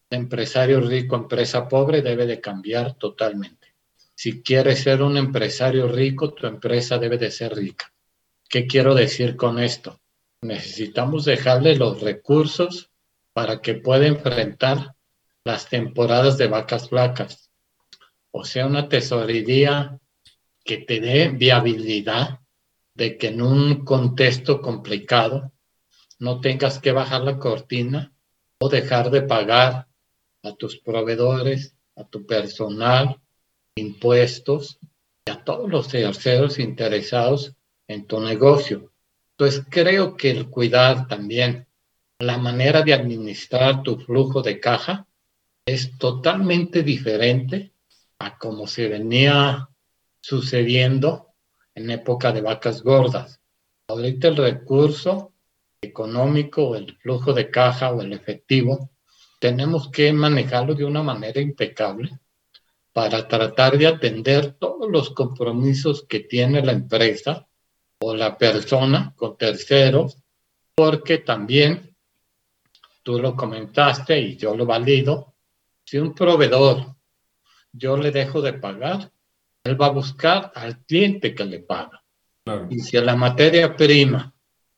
de 0.10 0.17
empresario 0.17 0.80
rico, 0.82 1.15
empresa 1.15 1.67
pobre 1.67 2.02
debe 2.02 2.26
de 2.26 2.39
cambiar 2.39 2.96
totalmente. 2.96 3.57
Si 4.19 4.41
quieres 4.41 4.80
ser 4.80 5.03
un 5.03 5.15
empresario 5.15 5.88
rico, 5.88 6.34
tu 6.34 6.47
empresa 6.47 6.97
debe 6.97 7.19
de 7.19 7.30
ser 7.30 7.53
rica. 7.53 7.93
¿Qué 8.49 8.65
quiero 8.65 8.95
decir 8.95 9.36
con 9.36 9.60
esto? 9.60 10.01
Necesitamos 10.41 11.23
dejarle 11.23 11.75
los 11.75 12.01
recursos 12.01 12.89
para 13.32 13.62
que 13.62 13.75
pueda 13.75 14.08
enfrentar 14.08 14.95
las 15.43 15.69
temporadas 15.69 16.39
de 16.39 16.47
vacas 16.47 16.89
flacas. 16.89 17.51
O 18.32 18.43
sea, 18.43 18.65
una 18.65 18.89
tesorería 18.89 19.99
que 20.65 20.80
te 20.80 20.99
dé 20.99 21.30
viabilidad 21.30 22.39
de 22.95 23.19
que 23.19 23.27
en 23.27 23.43
un 23.43 23.86
contexto 23.86 24.63
complicado 24.63 25.51
no 26.17 26.41
tengas 26.41 26.80
que 26.80 26.91
bajar 26.91 27.21
la 27.21 27.38
cortina 27.38 28.12
o 28.58 28.67
dejar 28.67 29.12
de 29.12 29.21
pagar 29.21 29.88
a 30.41 30.56
tus 30.56 30.80
proveedores, 30.80 31.75
a 31.95 32.03
tu 32.03 32.25
personal, 32.25 33.21
impuestos 33.78 34.80
a 35.26 35.44
todos 35.44 35.70
los 35.70 35.88
terceros 35.88 36.60
interesados 36.60 37.54
en 37.88 38.06
tu 38.06 38.20
negocio. 38.20 38.92
Entonces 39.32 39.66
creo 39.70 40.18
que 40.18 40.32
el 40.32 40.50
cuidar 40.50 41.08
también 41.08 41.68
la 42.20 42.38
manera 42.38 42.82
de 42.82 42.94
administrar 42.94 43.84
tu 43.84 44.00
flujo 44.00 44.42
de 44.42 44.60
caja 44.60 45.06
es 45.66 45.98
totalmente 45.98 46.82
diferente 46.82 47.72
a 48.20 48.38
como 48.38 48.68
se 48.68 48.88
venía 48.88 49.70
sucediendo 50.22 51.34
en 51.76 51.92
época 51.92 52.32
de 52.32 52.42
vacas 52.42 52.82
gordas. 52.82 53.40
Ahorita 53.88 54.30
el 54.30 54.38
recurso 54.38 55.34
económico, 55.82 56.76
el 56.76 56.98
flujo 56.98 57.34
de 57.34 57.52
caja 57.52 57.92
o 57.92 58.02
el 58.02 58.13
efectivo, 58.13 58.90
tenemos 59.40 59.90
que 59.92 60.12
manejarlo 60.12 60.74
de 60.74 60.86
una 60.86 61.04
manera 61.04 61.40
impecable 61.40 62.18
para 62.98 63.28
tratar 63.28 63.78
de 63.78 63.86
atender 63.86 64.54
todos 64.54 64.90
los 64.90 65.12
compromisos 65.12 66.04
que 66.10 66.22
tiene 66.22 66.66
la 66.66 66.72
empresa 66.72 67.48
o 68.00 68.16
la 68.16 68.40
persona 68.40 69.14
con 69.16 69.38
terceros, 69.38 70.18
porque 70.74 71.20
también 71.20 71.96
tú 73.04 73.20
lo 73.20 73.36
comentaste 73.36 74.20
y 74.20 74.36
yo 74.36 74.56
lo 74.56 74.66
valido, 74.66 75.36
si 75.86 76.00
un 76.00 76.16
proveedor 76.16 76.96
yo 77.72 77.98
le 77.98 78.10
dejo 78.10 78.42
de 78.42 78.54
pagar, 78.54 79.12
él 79.64 79.80
va 79.80 79.86
a 79.86 79.92
buscar 79.92 80.52
al 80.56 80.84
cliente 80.84 81.36
que 81.36 81.46
le 81.46 81.60
paga. 81.60 82.04
Y 82.72 82.80
si 82.80 83.00
la 83.00 83.16
materia 83.16 83.76
prima 83.76 84.34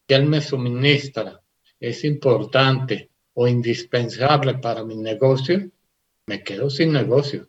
que 0.05 0.15
él 0.15 0.25
me 0.25 0.41
suministra 0.41 1.41
es 1.79 2.03
importante 2.03 3.11
o 3.33 3.47
indispensable 3.47 4.55
para 4.55 4.83
mi 4.83 4.97
negocio, 4.97 5.71
me 6.25 6.43
quedo 6.43 6.69
sin 6.69 6.91
negocio. 6.91 7.47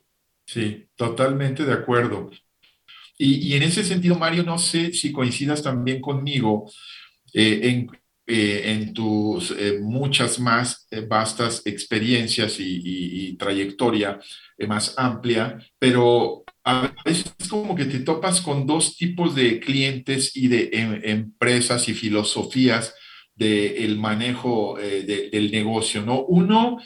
Sí, 0.52 0.88
totalmente 0.96 1.64
de 1.64 1.72
acuerdo. 1.72 2.28
Y, 3.16 3.54
en 3.54 3.62
ese 3.62 3.84
sentido, 3.84 4.18
Mario, 4.18 4.42
no 4.42 4.58
sé 4.58 4.92
si 4.92 5.12
coincidas 5.12 5.62
también 5.62 6.00
conmigo 6.00 6.68
eh, 7.32 7.60
en, 7.62 7.88
eh, 8.26 8.62
en, 8.64 8.92
tus 8.92 9.52
eh, 9.52 9.78
muchas 9.80 10.40
más 10.40 10.88
vastas 11.06 11.62
experiencias 11.66 12.56
y, 12.58 13.36
trayectoria 13.38 14.18
más 14.66 14.94
amplia, 14.98 15.58
pero 15.78 16.42
a 16.64 16.92
veces 17.04 17.32
es 17.38 17.48
como 17.48 17.76
que 17.76 17.84
te 17.84 18.00
topas 18.00 18.40
con 18.40 18.66
dos 18.66 18.96
tipos 18.96 19.36
de 19.36 19.60
clientes 19.60 20.36
y 20.36 20.48
de 20.48 20.68
em, 20.72 21.00
empresas 21.04 21.88
y 21.88 21.94
filosofías 21.94 22.92
del 23.36 23.98
manejo 23.98 24.76
del 24.78 25.50
negocio, 25.50 26.02
¿no? 26.02 26.24
Uno 26.24 26.78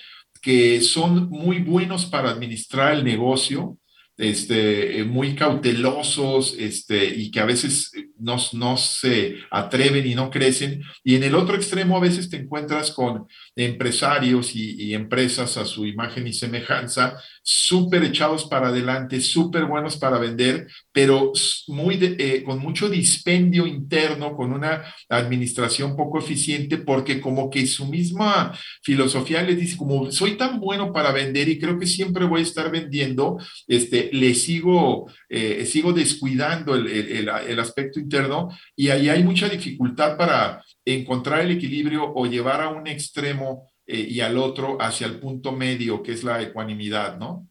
que 0.45 0.83
son 0.83 1.31
muy 1.31 1.61
buenos 1.61 2.05
para 2.05 2.29
administrar 2.29 2.93
el 2.93 3.03
negocio, 3.03 3.79
este, 4.19 5.03
muy 5.05 5.35
cautelosos 5.35 6.55
este, 6.59 7.03
y 7.07 7.31
que 7.31 7.41
a 7.41 7.47
veces 7.47 7.91
no, 8.19 8.37
no, 8.53 8.77
se 8.77 9.37
atreven 9.51 10.07
y 10.07 10.15
no 10.15 10.29
crecen. 10.29 10.83
Y 11.03 11.15
en 11.15 11.25
el 11.25 11.35
otro 11.35 11.57
extremo 11.57 11.97
a 11.97 12.01
veces 12.01 12.29
te 12.29 12.37
encuentras 12.37 12.91
con 12.91 13.27
empresarios 13.57 14.55
y, 14.57 14.95
empresas 14.95 15.57
a 15.57 15.65
su 15.65 15.87
imagen 15.87 16.27
y 16.27 16.33
semejanza, 16.33 17.17
súper 17.43 18.03
echados 18.05 18.47
para 18.47 18.69
adelante, 18.69 19.21
súper 19.21 19.65
buenos 19.65 19.97
para 19.97 20.19
vender, 20.19 20.67
pero 20.93 21.33
muy 21.69 21.99
eh, 22.01 22.43
con 22.45 22.59
mucho 22.59 22.89
dispendio 22.89 23.67
interno, 23.67 24.37
con 24.37 24.53
una 24.53 24.85
administración 25.09 25.97
poco 25.97 26.19
eficiente, 26.19 26.79
porque 26.79 27.21
como 27.21 27.51
que 27.51 27.67
su 27.67 27.87
misma 27.87 28.57
filosofía 28.83 29.43
les 29.43 29.59
dice, 29.59 29.77
como 29.77 30.11
soy 30.11 30.37
tan 30.37 30.59
bueno 30.59 30.93
para 30.93 31.13
vender 31.13 31.49
y 31.49 31.59
creo 31.59 31.79
que 31.79 31.87
siempre 31.87 32.25
voy 32.25 32.41
a 32.41 32.45
estar 32.45 32.71
vendiendo, 32.71 33.39
este, 33.69 34.11
le 34.13 34.35
sigo, 34.35 35.11
eh, 35.29 35.65
sigo 35.67 35.93
descuidando 35.93 36.75
el, 36.75 36.89
el, 36.89 37.29
el 37.29 37.61
aspecto 37.61 38.01
interno 38.01 38.49
y 38.75 38.89
ahí 38.89 39.09
hay 39.09 39.23
mucha 39.23 39.49
dificultad 39.49 40.17
para 40.17 40.64
encontrar 40.85 41.41
el 41.41 41.53
equilibrio 41.53 42.13
o 42.15 42.27
llevar 42.27 42.61
a 42.61 42.69
un 42.69 42.87
extremo 42.87 43.71
eh, 43.87 43.99
y 43.99 44.21
al 44.21 44.39
otro 44.39 44.77
hacia 44.81 45.07
el 45.07 45.19
punto 45.19 45.53
medio, 45.53 46.03
que 46.03 46.13
es 46.13 46.25
la 46.25 46.41
ecuanimidad, 46.43 47.19
¿no? 47.19 47.49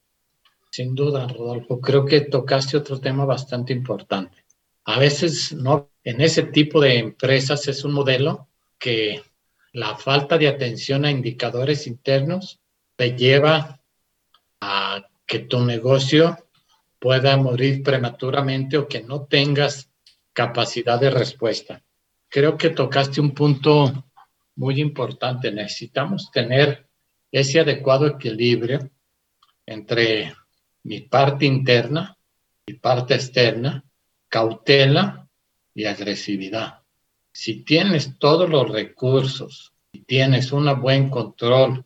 Sin 0.72 0.96
duda, 0.96 1.28
Rodolfo. 1.28 1.80
Creo 1.80 2.06
que 2.06 2.22
tocaste 2.22 2.78
otro 2.78 3.00
tema 3.00 3.26
bastante 3.26 3.74
importante. 3.74 4.44
A 4.86 5.00
veces, 5.00 5.54
no, 5.54 5.92
en 6.04 6.22
ese 6.22 6.44
tipo 6.44 6.82
de 6.82 6.98
empresas 6.98 7.68
es 7.68 7.84
un 7.84 7.94
modelo 7.94 8.48
que 8.80 9.22
la 9.72 9.96
falta 9.96 10.38
de 10.38 10.48
atención 10.48 11.06
a 11.06 11.12
indicadores 11.12 11.88
internos 11.88 12.60
te 12.96 13.16
lleva 13.16 13.82
a 14.62 15.08
que 15.26 15.40
tu 15.40 15.60
negocio 15.64 16.38
pueda 17.00 17.38
morir 17.38 17.84
prematuramente 17.84 18.78
o 18.78 18.88
que 18.88 19.02
no 19.02 19.26
tengas 19.26 19.90
capacidad 20.34 21.00
de 21.00 21.12
respuesta 21.12 21.84
creo 22.34 22.58
que 22.58 22.72
tocaste 22.72 23.22
un 23.22 23.32
punto 23.36 24.06
muy 24.56 24.82
importante. 24.82 25.52
Necesitamos 25.52 26.32
tener 26.32 26.88
ese 27.32 27.60
adecuado 27.60 28.08
equilibrio 28.08 28.90
entre 29.68 30.34
mi 30.82 31.02
parte 31.02 31.46
interna 31.46 32.18
y 32.66 32.74
parte 32.74 33.14
externa, 33.14 33.86
cautela 34.30 35.28
y 35.76 35.86
agresividad. 35.86 36.82
Si 37.32 37.64
tienes 37.64 38.18
todos 38.18 38.50
los 38.50 38.68
recursos 38.68 39.72
y 39.92 40.00
tienes 40.00 40.52
un 40.52 40.82
buen 40.82 41.12
control 41.12 41.86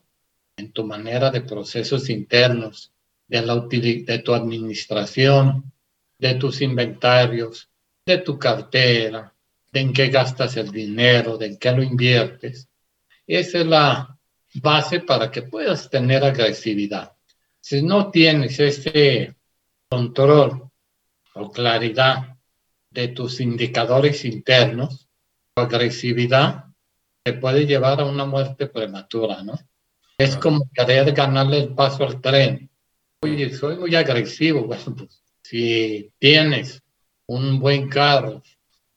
en 0.55 0.71
tu 0.71 0.85
manera 0.85 1.29
de 1.29 1.41
procesos 1.41 2.09
internos, 2.09 2.93
de, 3.27 3.41
la 3.41 3.55
de 3.57 4.21
tu 4.23 4.33
administración, 4.33 5.73
de 6.17 6.35
tus 6.35 6.61
inventarios, 6.61 7.69
de 8.05 8.19
tu 8.19 8.39
cartera, 8.39 9.33
de 9.71 9.79
en 9.79 9.93
qué 9.93 10.07
gastas 10.07 10.57
el 10.57 10.71
dinero, 10.71 11.37
de 11.37 11.47
en 11.47 11.57
qué 11.57 11.71
lo 11.71 11.83
inviertes. 11.83 12.69
Esa 13.25 13.59
es 13.59 13.65
la 13.65 14.17
base 14.55 15.01
para 15.01 15.29
que 15.29 15.43
puedas 15.43 15.89
tener 15.89 16.23
agresividad. 16.23 17.13
Si 17.59 17.81
no 17.81 18.09
tienes 18.09 18.59
ese 18.59 19.35
control 19.89 20.69
o 21.33 21.51
claridad 21.51 22.37
de 22.89 23.09
tus 23.09 23.39
indicadores 23.41 24.25
internos, 24.25 25.07
tu 25.53 25.61
agresividad 25.61 26.65
te 27.23 27.33
puede 27.33 27.65
llevar 27.65 27.99
a 27.99 28.05
una 28.05 28.25
muerte 28.25 28.67
prematura, 28.67 29.43
¿no? 29.43 29.53
Es 30.17 30.35
como 30.37 30.69
querer 30.73 31.11
ganarle 31.11 31.59
el 31.59 31.75
paso 31.75 32.03
al 32.05 32.21
tren. 32.21 32.69
Oye, 33.21 33.53
soy 33.53 33.77
muy 33.77 33.95
agresivo. 33.95 34.61
Bueno, 34.67 34.95
pues, 34.95 35.21
si 35.43 36.11
tienes 36.17 36.81
un 37.27 37.59
buen 37.59 37.87
carro, 37.89 38.41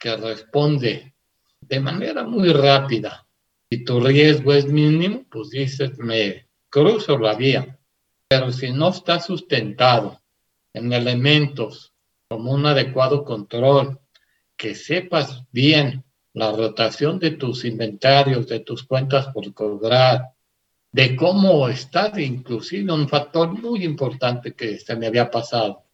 que 0.01 0.17
responde 0.17 1.15
de 1.61 1.79
manera 1.79 2.25
muy 2.25 2.53
rápida 2.53 3.27
y 3.69 3.85
tu 3.85 4.01
riesgo 4.01 4.53
es 4.55 4.67
mínimo, 4.67 5.25
pues 5.31 5.51
dices, 5.51 5.97
me 5.99 6.49
cruzo 6.71 7.19
la 7.19 7.35
vía. 7.35 7.79
Pero 8.27 8.51
si 8.51 8.73
no 8.73 8.89
está 8.89 9.21
sustentado 9.21 10.21
en 10.73 10.93
elementos 10.93 11.93
como 12.29 12.53
un 12.53 12.65
adecuado 12.67 13.25
control, 13.25 14.01
que 14.57 14.75
sepas 14.75 15.45
bien 15.53 16.03
la 16.33 16.51
rotación 16.53 17.19
de 17.19 17.33
tus 17.33 17.65
inventarios, 17.65 18.49
de 18.49 18.61
tus 18.61 18.85
cuentas 18.85 19.29
por 19.29 19.53
cobrar, 19.53 20.31
de 20.93 21.15
cómo 21.15 21.69
está 21.69 22.13
inclusive 22.21 22.93
un 22.93 23.09
factor 23.09 23.51
muy 23.51 23.85
importante 23.85 24.55
que 24.55 24.79
se 24.79 24.97
me 24.97 25.07
había 25.07 25.31
pasado 25.31 25.85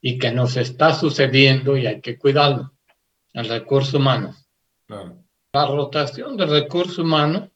y 0.00 0.18
que 0.18 0.32
nos 0.32 0.56
está 0.56 0.94
sucediendo 0.94 1.76
y 1.76 1.86
hay 1.86 2.00
que 2.00 2.18
cuidarlo 2.18 2.73
el 3.34 3.48
recurso 3.48 3.98
humano. 3.98 4.34
La 4.88 5.66
rotación 5.66 6.36
del 6.36 6.50
recurso 6.50 7.02
humano 7.02 7.50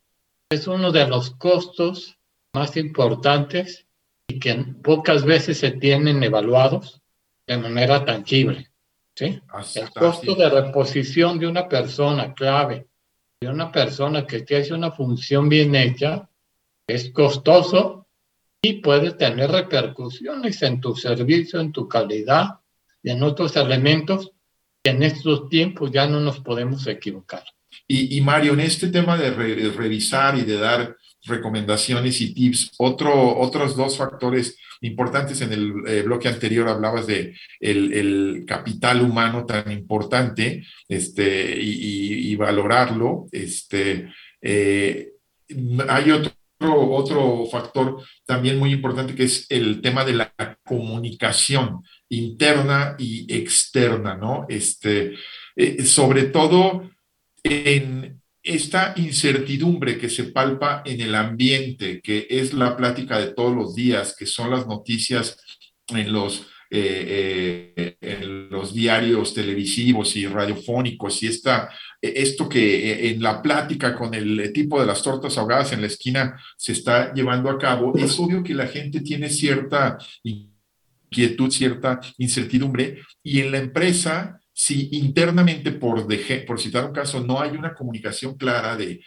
es 0.50 0.66
uno 0.66 0.92
de 0.92 1.06
los 1.06 1.30
costos 1.30 2.18
más 2.52 2.76
importantes 2.76 3.86
y 4.26 4.38
que 4.38 4.54
pocas 4.82 5.24
veces 5.24 5.58
se 5.58 5.72
tienen 5.72 6.22
evaluados 6.22 7.00
de 7.46 7.56
manera 7.56 8.04
tangible. 8.04 8.70
¿sí? 9.14 9.40
El 9.74 9.90
costo 9.90 10.34
de 10.34 10.50
reposición 10.50 11.38
de 11.38 11.46
una 11.46 11.68
persona 11.68 12.34
clave, 12.34 12.88
de 13.40 13.48
una 13.48 13.70
persona 13.70 14.26
que 14.26 14.42
te 14.42 14.56
hace 14.56 14.74
una 14.74 14.90
función 14.90 15.48
bien 15.48 15.74
hecha, 15.74 16.28
es 16.86 17.10
costoso 17.10 18.06
y 18.60 18.74
puede 18.74 19.12
tener 19.12 19.50
repercusiones 19.50 20.60
en 20.62 20.80
tu 20.80 20.96
servicio, 20.96 21.60
en 21.60 21.70
tu 21.70 21.86
calidad 21.86 22.60
y 23.02 23.10
en 23.10 23.22
otros 23.22 23.54
elementos 23.56 24.32
en 24.88 25.02
estos 25.02 25.48
tiempos 25.48 25.90
ya 25.92 26.06
no 26.06 26.20
nos 26.20 26.40
podemos 26.40 26.86
equivocar. 26.86 27.44
Y, 27.86 28.20
Mario, 28.20 28.52
en 28.52 28.60
este 28.60 28.88
tema 28.88 29.16
de 29.16 29.30
revisar 29.70 30.36
y 30.36 30.42
de 30.42 30.58
dar 30.58 30.96
recomendaciones 31.24 32.20
y 32.20 32.34
tips, 32.34 32.72
otro, 32.78 33.38
otros 33.38 33.76
dos 33.76 33.96
factores 33.96 34.58
importantes 34.80 35.40
en 35.40 35.52
el 35.52 35.72
eh, 35.86 36.02
bloque 36.02 36.28
anterior 36.28 36.68
hablabas 36.68 37.06
de 37.06 37.36
el, 37.60 38.44
capital 38.46 39.02
humano 39.02 39.44
tan 39.44 39.70
importante 39.70 40.64
este, 40.88 41.58
y, 41.60 42.34
valorarlo. 42.36 43.26
Este, 43.32 44.12
eh, 44.40 45.10
hay 45.88 46.10
otro, 46.10 46.32
otro 46.60 47.46
factor 47.46 48.02
también 48.24 48.58
muy 48.58 48.72
importante 48.72 49.14
que 49.14 49.24
es 49.24 49.46
el 49.50 49.80
tema 49.80 50.04
de 50.04 50.14
la 50.14 50.32
comunicación 50.64 51.82
interna 52.08 52.96
y 52.98 53.32
externa, 53.32 54.16
¿no? 54.16 54.46
Este, 54.48 55.14
eh, 55.56 55.84
sobre 55.84 56.24
todo 56.24 56.90
en 57.42 58.20
esta 58.42 58.94
incertidumbre 58.96 59.98
que 59.98 60.08
se 60.08 60.24
palpa 60.24 60.82
en 60.86 61.00
el 61.00 61.14
ambiente, 61.14 62.00
que 62.00 62.26
es 62.30 62.54
la 62.54 62.76
plática 62.76 63.18
de 63.18 63.32
todos 63.32 63.54
los 63.54 63.74
días, 63.74 64.14
que 64.18 64.26
son 64.26 64.50
las 64.50 64.66
noticias 64.66 65.36
en 65.88 66.12
los, 66.12 66.46
eh, 66.70 67.74
eh, 67.76 67.96
en 68.00 68.48
los 68.48 68.72
diarios 68.72 69.34
televisivos 69.34 70.16
y 70.16 70.26
radiofónicos, 70.26 71.22
y 71.22 71.26
esta, 71.26 71.68
esto 72.00 72.48
que 72.48 73.10
en 73.10 73.22
la 73.22 73.42
plática 73.42 73.94
con 73.94 74.14
el 74.14 74.50
tipo 74.52 74.80
de 74.80 74.86
las 74.86 75.02
tortas 75.02 75.36
ahogadas 75.36 75.72
en 75.72 75.82
la 75.82 75.88
esquina 75.88 76.40
se 76.56 76.72
está 76.72 77.12
llevando 77.12 77.50
a 77.50 77.58
cabo, 77.58 77.98
es 77.98 78.18
obvio 78.18 78.42
que 78.42 78.54
la 78.54 78.68
gente 78.68 79.00
tiene 79.00 79.28
cierta 79.28 79.98
inquietud, 81.10 81.50
cierta 81.50 82.00
incertidumbre, 82.18 83.00
y 83.22 83.40
en 83.40 83.52
la 83.52 83.58
empresa, 83.58 84.40
si 84.52 84.88
internamente, 84.92 85.72
por, 85.72 86.06
por 86.46 86.60
citar 86.60 86.84
un 86.84 86.92
caso, 86.92 87.24
no 87.24 87.40
hay 87.40 87.50
una 87.50 87.74
comunicación 87.74 88.36
clara 88.36 88.76
de 88.76 89.00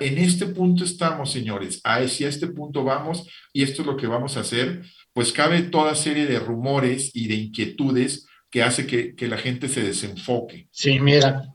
en 0.00 0.18
este 0.18 0.46
punto 0.46 0.84
estamos, 0.84 1.32
señores, 1.32 1.80
hacia 1.84 2.28
este 2.28 2.48
punto 2.48 2.84
vamos 2.84 3.28
y 3.52 3.62
esto 3.62 3.82
es 3.82 3.86
lo 3.86 3.96
que 3.96 4.06
vamos 4.06 4.36
a 4.36 4.40
hacer, 4.40 4.82
pues 5.12 5.32
cabe 5.32 5.62
toda 5.62 5.94
serie 5.94 6.26
de 6.26 6.38
rumores 6.38 7.12
y 7.14 7.28
de 7.28 7.34
inquietudes 7.34 8.26
que 8.50 8.62
hace 8.62 8.86
que, 8.86 9.14
que 9.14 9.28
la 9.28 9.38
gente 9.38 9.68
se 9.68 9.82
desenfoque. 9.82 10.68
Sí, 10.70 11.00
mira, 11.00 11.52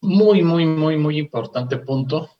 muy, 0.00 0.42
muy, 0.42 0.66
muy, 0.66 0.96
muy 0.96 1.18
importante 1.18 1.78
punto 1.78 2.30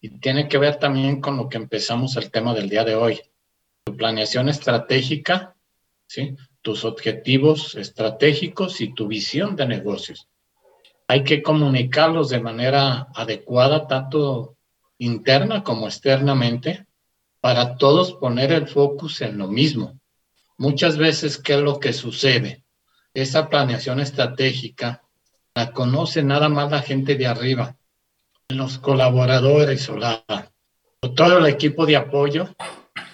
y 0.00 0.18
tiene 0.18 0.48
que 0.48 0.58
ver 0.58 0.76
también 0.76 1.20
con 1.20 1.36
lo 1.36 1.48
que 1.48 1.56
empezamos 1.56 2.16
el 2.16 2.30
tema 2.30 2.54
del 2.54 2.68
día 2.68 2.84
de 2.84 2.94
hoy. 2.94 3.20
Tu 3.84 3.96
planeación 3.96 4.48
estratégica, 4.48 5.53
¿sí? 6.06 6.36
tus 6.64 6.84
objetivos 6.84 7.74
estratégicos 7.74 8.80
y 8.80 8.94
tu 8.94 9.06
visión 9.06 9.54
de 9.54 9.66
negocios. 9.66 10.28
Hay 11.06 11.22
que 11.22 11.42
comunicarlos 11.42 12.30
de 12.30 12.40
manera 12.40 13.08
adecuada, 13.14 13.86
tanto 13.86 14.56
interna 14.96 15.62
como 15.62 15.86
externamente, 15.86 16.86
para 17.40 17.76
todos 17.76 18.14
poner 18.14 18.52
el 18.52 18.66
focus 18.66 19.20
en 19.20 19.36
lo 19.36 19.48
mismo. 19.48 20.00
Muchas 20.56 20.96
veces, 20.96 21.36
¿qué 21.36 21.54
es 21.54 21.60
lo 21.60 21.78
que 21.78 21.92
sucede? 21.92 22.64
Esa 23.12 23.50
planeación 23.50 24.00
estratégica 24.00 25.02
la 25.54 25.72
conoce 25.72 26.22
nada 26.22 26.48
más 26.48 26.70
la 26.70 26.80
gente 26.80 27.16
de 27.16 27.26
arriba, 27.26 27.76
los 28.48 28.78
colaboradores 28.78 29.86
o, 29.90 29.98
la, 29.98 30.24
todo 31.14 31.38
el 31.38 31.46
equipo 31.46 31.84
de 31.84 31.96
apoyo 31.96 32.48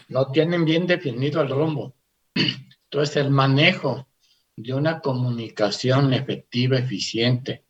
no 0.09 0.31
tienen 0.31 0.65
bien 0.65 0.87
definido 0.87 1.43
el 1.43 1.49
rumbo. 1.49 1.95
Entonces, 2.93 3.19
el 3.19 3.31
manejo 3.31 4.09
de 4.57 4.75
una 4.75 4.99
comunicación 4.99 6.13
efectiva, 6.13 6.77
eficiente, 6.77 7.65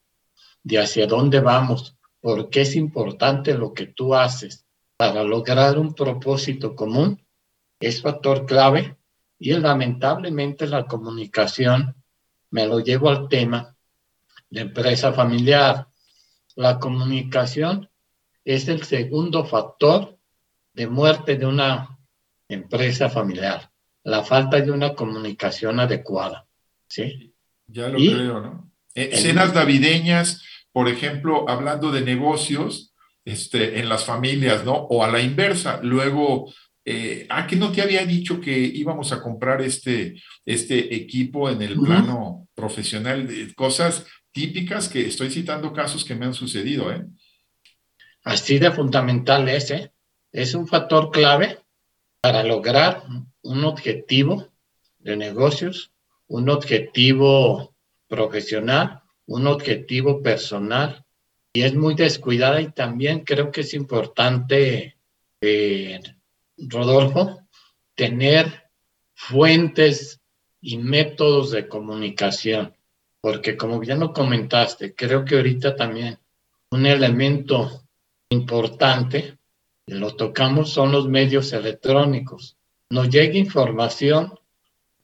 de 0.63 0.79
hacia 0.79 1.07
dónde 1.07 1.41
vamos, 1.41 1.99
por 2.23 2.49
qué 2.49 2.63
es 2.63 2.75
importante 2.75 3.53
lo 3.53 3.75
que 3.75 3.87
tú 3.87 4.15
haces 4.15 4.65
para 4.97 5.23
lograr 5.23 5.79
un 5.79 5.95
propósito 5.95 6.75
común, 6.75 7.23
es 7.79 8.01
factor 8.01 8.47
clave 8.47 8.97
y 9.39 9.53
lamentablemente 9.53 10.67
la 10.67 10.87
comunicación, 10.87 11.95
me 12.51 12.67
lo 12.67 12.81
llevo 12.81 13.11
al 13.11 13.29
tema 13.29 13.77
de 14.49 14.63
empresa 14.63 15.13
familiar. 15.13 15.87
La 16.57 16.79
comunicación 16.79 17.91
es 18.43 18.69
el 18.69 18.85
segundo 18.85 19.45
factor 19.45 20.19
de 20.73 20.87
muerte 20.87 21.37
de 21.37 21.45
una 21.45 21.99
empresa 22.49 23.11
familiar. 23.11 23.70
La 24.03 24.25
falta 24.25 24.61
de 24.61 24.71
una 24.71 24.95
comunicación 24.95 25.81
adecuada. 25.81 26.47
¿sí? 26.89 27.35
Ya 27.67 27.89
lo 27.89 27.99
creo, 27.99 28.41
¿no? 28.41 28.73
Eh, 28.95 29.17
cenas 29.17 29.55
navideñas, 29.55 30.43
por 30.73 30.89
ejemplo, 30.89 31.49
hablando 31.49 31.93
de 31.93 32.01
negocios 32.01 32.93
este, 33.25 33.79
en 33.79 33.89
las 33.89 34.05
familias, 34.05 34.65
¿no? 34.65 34.75
O 34.75 35.05
a 35.05 35.09
la 35.11 35.21
inversa. 35.21 35.81
Luego, 35.83 36.53
eh, 36.85 37.27
¿a 37.29 37.47
qué 37.47 37.57
no 37.57 37.71
te 37.71 37.83
había 37.83 38.05
dicho 38.05 38.41
que 38.41 38.59
íbamos 38.59 39.13
a 39.13 39.23
comprar 39.23 39.63
este, 39.63 40.21
este 40.45 40.95
equipo 40.95 41.49
en 41.49 41.63
el 41.63 41.79
plano 41.79 42.49
profesional? 42.55 43.29
Cosas 43.55 44.07
típicas 44.33 44.89
que 44.89 45.07
estoy 45.07 45.31
citando 45.31 45.73
casos 45.73 46.05
que 46.05 46.15
me 46.15 46.27
han 46.27 46.35
sucedido. 46.35 46.91
¿eh? 46.93 47.05
Así 48.25 48.59
de 48.59 48.71
fundamental 48.71 49.49
es, 49.49 49.71
¿eh? 49.71 49.93
es 50.33 50.55
un 50.55 50.67
factor 50.67 51.11
clave 51.11 51.59
para 52.21 52.43
lograr 52.43 53.05
un 53.43 53.65
objetivo 53.65 54.49
de 54.99 55.17
negocios, 55.17 55.93
un 56.29 56.49
objetivo 56.49 57.75
profesional, 58.09 59.03
un 59.27 59.47
objetivo 59.47 60.23
personal. 60.23 61.05
Y 61.53 61.63
es 61.63 61.75
muy 61.75 61.95
descuidada 61.95 62.61
y 62.61 62.71
también 62.71 63.21
creo 63.21 63.51
que 63.51 63.63
es 63.63 63.75
importante, 63.75 64.97
eh, 65.41 66.01
Rodolfo, 66.57 67.41
tener 67.95 68.71
fuentes 69.15 70.21
y 70.61 70.79
métodos 70.79 71.51
de 71.51 71.67
comunicación 71.67 72.75
porque 73.21 73.57
como 73.57 73.79
bien 73.79 74.01
lo 74.01 74.13
comentaste, 74.13 74.95
creo 74.95 75.25
que 75.25 75.37
ahorita 75.37 75.77
también 75.77 76.19
un 76.71 76.87
elemento 76.87 77.83
importante, 78.31 79.39
y 79.87 79.95
lo 79.95 80.15
tocamos, 80.15 80.71
son 80.71 80.93
los 80.93 81.09
medios 81.09 81.53
electrónicos. 81.53 82.57
Nos 82.91 83.09
llega 83.09 83.39
información 83.39 84.35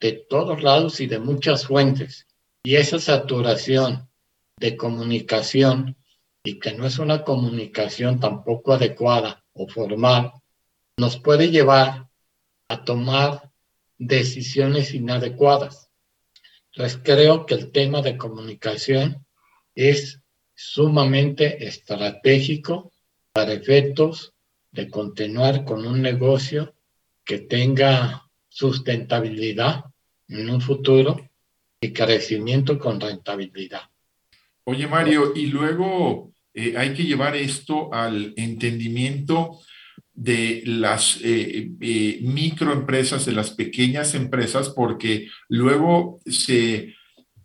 de 0.01 0.13
todos 0.13 0.61
lados 0.61 1.01
y 1.01 1.07
de 1.07 1.21
muchas 1.21 1.67
fuentes. 1.67 2.27
Y 2.65 2.75
esa 2.75 2.99
saturación 2.99 4.09
de 4.59 4.77
comunicación, 4.77 5.97
y 6.43 6.59
que 6.59 6.73
no 6.73 6.85
es 6.85 6.99
una 6.99 7.23
comunicación 7.23 8.19
tampoco 8.19 8.73
adecuada 8.73 9.45
o 9.53 9.69
formal, 9.69 10.33
nos 10.97 11.17
puede 11.19 11.51
llevar 11.53 12.09
a 12.69 12.85
tomar 12.85 13.53
decisiones 13.99 14.93
inadecuadas. 14.93 15.89
Entonces 16.73 17.01
creo 17.05 17.47
que 17.47 17.55
el 17.55 17.71
tema 17.71 18.03
de 18.03 18.17
comunicación 18.17 19.25
es 19.77 20.21
sumamente 20.57 21.65
estratégico 21.67 22.91
para 23.33 23.53
efectos 23.53 24.33
de 24.73 24.91
continuar 24.91 25.65
con 25.65 25.87
un 25.87 26.03
negocio 26.03 26.75
que 27.27 27.41
tenga 27.41 28.23
sustentabilidad 28.49 29.85
en 30.29 30.49
un 30.49 30.61
futuro 30.63 31.29
y 31.81 31.93
crecimiento 31.93 32.79
con 32.79 33.01
rentabilidad. 33.01 33.83
Oye, 34.65 34.87
Mario, 34.87 35.33
y 35.35 35.47
luego 35.47 36.33
eh, 36.55 36.75
hay 36.77 36.95
que 36.95 37.05
llevar 37.05 37.37
esto 37.37 37.93
al 37.93 38.33
entendimiento 38.37 39.61
de 40.15 40.63
las 40.65 41.21
eh, 41.23 41.71
eh, 41.81 42.19
microempresas, 42.23 43.27
de 43.27 43.33
las 43.33 43.51
pequeñas 43.51 44.15
empresas, 44.15 44.71
porque 44.71 45.29
luego 45.49 46.21
se 46.25 46.95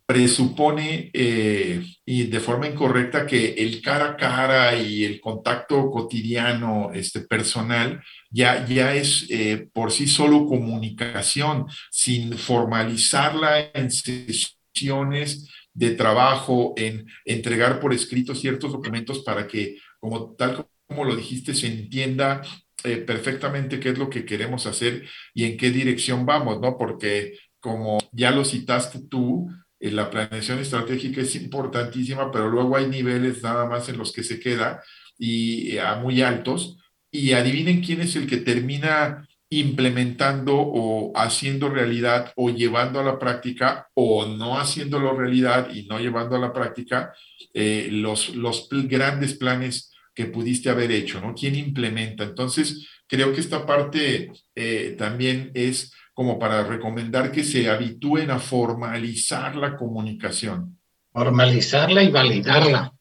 presupone 0.05 1.09
y 1.13 2.23
de 2.23 2.39
forma 2.41 2.67
incorrecta 2.67 3.25
que 3.25 3.53
el 3.53 3.81
cara 3.81 4.09
a 4.09 4.17
cara 4.17 4.75
y 4.75 5.05
el 5.05 5.21
contacto 5.21 5.89
cotidiano 5.89 6.91
este, 6.93 7.21
personal 7.21 8.01
ya, 8.31 8.65
ya 8.65 8.95
es 8.95 9.27
por 9.73 9.91
sí 9.91 10.07
solo 10.07 10.45
comunicación, 10.45 11.67
sin 11.91 12.37
formalizarla 12.37 13.71
en 13.73 13.91
sesiones 13.91 15.49
de 15.73 15.91
trabajo, 15.91 16.73
en 16.77 17.07
entregar 17.25 17.79
por 17.79 17.93
escrito 17.93 18.33
ciertos 18.33 18.71
documentos 18.71 19.19
para 19.19 19.47
que, 19.47 19.77
como 19.99 20.33
tal 20.35 20.65
como 20.91 21.05
lo 21.05 21.15
dijiste, 21.15 21.53
se 21.53 21.67
entienda 21.67 22.41
eh, 22.83 22.97
perfectamente 22.97 23.79
qué 23.79 23.89
es 23.89 23.97
lo 23.97 24.09
que 24.09 24.25
queremos 24.25 24.65
hacer 24.65 25.07
y 25.33 25.45
en 25.45 25.57
qué 25.57 25.71
dirección 25.71 26.25
vamos, 26.25 26.59
¿no? 26.59 26.77
Porque 26.77 27.37
como 27.59 27.99
ya 28.11 28.31
lo 28.31 28.43
citaste 28.43 28.99
tú, 29.07 29.49
eh, 29.79 29.91
la 29.91 30.09
planeación 30.09 30.59
estratégica 30.59 31.21
es 31.21 31.35
importantísima, 31.35 32.31
pero 32.31 32.49
luego 32.49 32.75
hay 32.75 32.87
niveles 32.87 33.41
nada 33.41 33.67
más 33.67 33.87
en 33.87 33.97
los 33.97 34.11
que 34.11 34.23
se 34.23 34.39
queda 34.39 34.83
y 35.17 35.75
eh, 35.75 35.81
a 35.81 35.95
muy 35.95 36.21
altos. 36.21 36.77
Y 37.11 37.33
adivinen 37.33 37.83
quién 37.83 38.01
es 38.01 38.15
el 38.15 38.27
que 38.27 38.37
termina 38.37 39.27
implementando 39.49 40.55
o 40.57 41.11
haciendo 41.13 41.67
realidad 41.67 42.31
o 42.37 42.49
llevando 42.49 43.01
a 43.01 43.03
la 43.03 43.19
práctica 43.19 43.89
o 43.93 44.25
no 44.25 44.57
haciéndolo 44.57 45.13
realidad 45.13 45.69
y 45.73 45.83
no 45.87 45.99
llevando 45.99 46.37
a 46.37 46.39
la 46.39 46.53
práctica 46.53 47.13
los, 47.53 48.33
los 48.33 48.69
grandes 48.69 49.33
planes 49.33 49.91
que 50.13 50.25
pudiste 50.25 50.69
haber 50.69 50.91
hecho, 50.91 51.21
¿no? 51.21 51.33
¿Quién 51.33 51.55
implementa? 51.55 52.23
Entonces, 52.23 52.87
creo 53.07 53.33
que 53.33 53.41
esta 53.41 53.65
parte 53.65 54.31
eh, 54.55 54.95
también 54.97 55.51
es 55.53 55.93
como 56.13 56.37
para 56.37 56.63
recomendar 56.63 57.31
que 57.31 57.43
se 57.43 57.69
habitúen 57.69 58.29
a 58.31 58.39
formalizar 58.39 59.55
la 59.55 59.75
comunicación. 59.77 60.77
Formalizarla 61.11 62.03
y 62.03 62.09
validarla, 62.09 62.93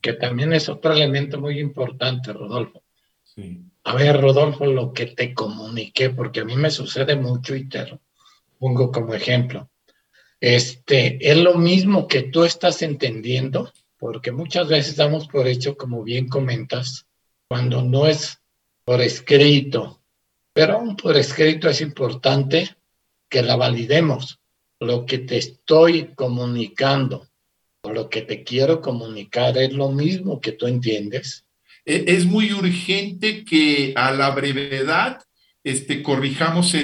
que 0.00 0.12
también 0.14 0.52
es 0.52 0.68
otro 0.68 0.92
elemento 0.92 1.40
muy 1.40 1.58
importante, 1.58 2.32
Rodolfo. 2.32 2.83
A 3.84 3.94
ver, 3.94 4.20
Rodolfo, 4.20 4.66
lo 4.66 4.92
que 4.92 5.06
te 5.06 5.34
comuniqué, 5.34 6.10
porque 6.10 6.40
a 6.40 6.44
mí 6.44 6.56
me 6.56 6.70
sucede 6.70 7.16
mucho 7.16 7.54
y 7.54 7.68
te 7.68 7.86
lo 7.86 8.00
pongo 8.58 8.90
como 8.90 9.14
ejemplo. 9.14 9.68
Este, 10.40 11.18
es 11.20 11.36
lo 11.38 11.54
mismo 11.54 12.06
que 12.06 12.22
tú 12.22 12.44
estás 12.44 12.82
entendiendo 12.82 13.72
porque 13.98 14.32
muchas 14.32 14.68
veces 14.68 14.96
damos 14.96 15.28
por 15.28 15.46
hecho, 15.48 15.76
como 15.76 16.02
bien 16.02 16.28
comentas, 16.28 17.06
cuando 17.48 17.82
no 17.82 18.06
es 18.06 18.38
por 18.84 19.00
escrito, 19.00 20.02
pero 20.52 20.74
aún 20.74 20.96
por 20.96 21.16
escrito 21.16 21.68
es 21.68 21.80
importante 21.80 22.76
que 23.28 23.42
la 23.42 23.56
validemos. 23.56 24.40
Lo 24.80 25.06
que 25.06 25.18
te 25.18 25.38
estoy 25.38 26.14
comunicando 26.14 27.26
o 27.82 27.92
lo 27.92 28.10
que 28.10 28.22
te 28.22 28.44
quiero 28.44 28.80
comunicar 28.80 29.56
es 29.56 29.72
lo 29.72 29.90
mismo 29.90 30.40
que 30.40 30.52
tú 30.52 30.66
entiendes. 30.66 31.43
E, 31.84 32.04
es 32.08 32.24
muy 32.24 32.52
urgente 32.52 33.44
que 33.44 33.92
a 33.96 34.12
la 34.12 34.30
brevedad 34.30 35.22
este, 35.62 36.02
corrijamos 36.02 36.74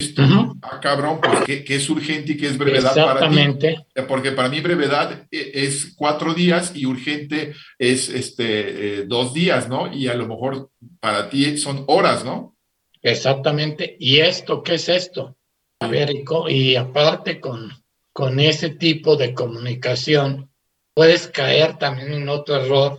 esto, 0.00 0.22
ah, 0.62 0.78
cabrón, 0.80 1.20
pues 1.20 1.64
que, 1.64 1.74
es 1.74 1.90
urgente 1.90 2.32
y 2.32 2.36
que 2.36 2.46
es 2.46 2.56
brevedad 2.56 2.94
para 2.94 3.28
ti. 3.28 3.74
Porque 4.06 4.30
para 4.30 4.48
mí 4.48 4.60
brevedad 4.60 5.26
eh, 5.30 5.50
es 5.54 5.92
cuatro 5.96 6.34
días 6.34 6.72
y 6.74 6.86
urgente 6.86 7.54
es 7.78 8.08
este, 8.08 9.00
eh, 9.00 9.04
dos 9.06 9.34
días, 9.34 9.68
¿no? 9.68 9.92
Y 9.92 10.06
a 10.06 10.14
lo 10.14 10.28
mejor 10.28 10.70
para 11.00 11.28
ti 11.28 11.58
son 11.58 11.84
horas, 11.88 12.24
¿no? 12.24 12.56
Exactamente. 13.02 13.96
¿Y 13.98 14.18
esto 14.18 14.62
qué 14.62 14.74
es 14.74 14.88
esto? 14.88 15.36
A 15.80 15.88
ver, 15.88 16.10
y, 16.48 16.76
aparte 16.76 17.40
con, 17.40 17.70
con 18.12 18.40
ese 18.40 18.70
tipo 18.70 19.16
de 19.16 19.34
comunicación, 19.34 20.50
puedes 20.94 21.28
caer 21.28 21.76
también 21.78 22.12
en 22.12 22.28
otro 22.28 22.56
error 22.56 22.98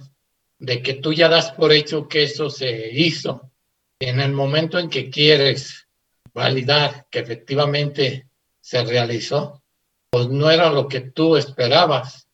de 0.59 0.81
que 0.83 0.95
tú 0.95 1.13
ya 1.13 1.29
das 1.29 1.51
por 1.51 1.71
hecho 1.71 2.07
que 2.07 2.23
eso 2.23 2.49
se 2.49 2.91
hizo. 2.91 3.51
En 3.99 4.19
el 4.19 4.33
momento 4.33 4.77
en 4.77 4.89
que 4.89 5.09
quieres 5.09 5.87
validar 6.33 7.07
que 7.09 7.19
efectivamente 7.19 8.27
se 8.61 8.83
realizó, 8.83 9.63
pues 10.09 10.27
no 10.27 10.51
era 10.51 10.69
lo 10.69 10.87
que 10.87 11.01
tú 11.01 11.35
esperabas, 11.35 12.27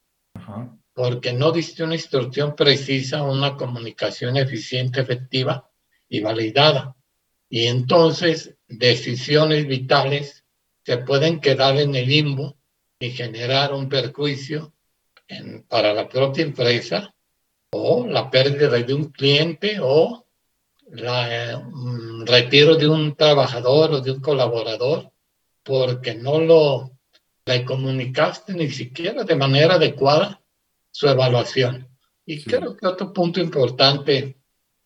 porque 0.93 1.33
no 1.33 1.51
diste 1.51 1.83
una 1.83 1.95
instrucción 1.95 2.55
precisa, 2.55 3.23
una 3.23 3.55
comunicación 3.55 4.37
eficiente, 4.37 5.01
efectiva 5.01 5.69
y 6.09 6.21
validada. 6.21 6.95
Y 7.49 7.67
entonces 7.67 8.55
decisiones 8.67 9.67
vitales 9.67 10.43
se 10.83 10.97
pueden 10.97 11.39
quedar 11.39 11.77
en 11.77 11.95
el 11.95 12.07
limbo 12.07 12.57
y 12.99 13.11
generar 13.11 13.73
un 13.73 13.89
perjuicio 13.89 14.73
para 15.67 15.93
la 15.93 16.07
propia 16.07 16.43
empresa 16.43 17.14
o 17.77 18.07
la 18.07 18.29
pérdida 18.29 18.69
de 18.69 18.93
un 18.93 19.11
cliente 19.11 19.77
o 19.81 20.25
la, 20.91 21.59
mm, 21.59 22.25
retiro 22.25 22.75
de 22.75 22.87
un 22.87 23.15
trabajador 23.15 23.93
o 23.93 24.01
de 24.01 24.11
un 24.11 24.21
colaborador 24.21 25.11
porque 25.63 26.15
no 26.15 26.39
lo 26.39 26.91
le 27.47 27.63
comunicaste 27.63 28.53
ni 28.53 28.71
siquiera 28.71 29.23
de 29.23 29.35
manera 29.35 29.75
adecuada 29.75 30.41
su 30.89 31.07
evaluación. 31.07 31.87
Y 32.25 32.43
creo 32.43 32.75
que 32.75 32.87
otro 32.87 33.13
punto 33.13 33.39
importante 33.39 34.37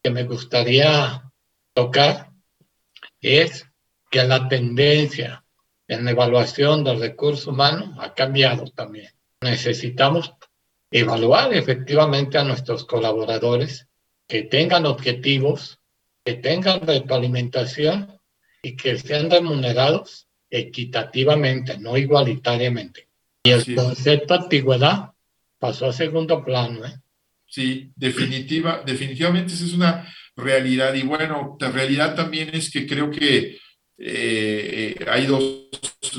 que 0.03 0.09
me 0.09 0.23
gustaría 0.23 1.23
tocar 1.73 2.31
es 3.21 3.65
que 4.11 4.23
la 4.25 4.49
tendencia 4.49 5.45
en 5.87 6.03
la 6.03 6.11
evaluación 6.11 6.83
del 6.83 6.99
recurso 6.99 7.51
humano 7.51 7.95
ha 8.01 8.13
cambiado 8.13 8.65
también. 8.71 9.13
Necesitamos 9.41 10.33
evaluar 10.91 11.53
efectivamente 11.53 12.37
a 12.37 12.43
nuestros 12.43 12.85
colaboradores 12.85 13.87
que 14.27 14.43
tengan 14.43 14.85
objetivos 14.85 15.79
que 16.23 16.35
tengan 16.35 16.85
retroalimentación 16.85 18.19
y 18.61 18.75
que 18.75 18.97
sean 18.97 19.31
remunerados 19.31 20.27
equitativamente, 20.49 21.77
no 21.79 21.97
igualitariamente. 21.97 23.07
Y 23.43 23.51
el 23.51 23.75
concepto 23.75 24.33
de 24.33 24.39
antigüedad 24.41 25.11
pasó 25.57 25.87
a 25.87 25.93
segundo 25.93 26.43
plano. 26.43 26.85
¿eh? 26.85 26.99
Sí, 27.47 27.91
definitiva, 27.95 28.83
definitivamente 28.85 29.53
esa 29.53 29.65
es 29.65 29.73
una 29.73 30.13
realidad. 30.35 30.93
Y 30.93 31.03
bueno, 31.03 31.57
la 31.59 31.71
realidad 31.71 32.15
también 32.15 32.49
es 32.53 32.69
que 32.69 32.85
creo 32.85 33.09
que 33.09 33.57
eh, 33.97 34.95
hay 35.07 35.25
dos, 35.25 35.69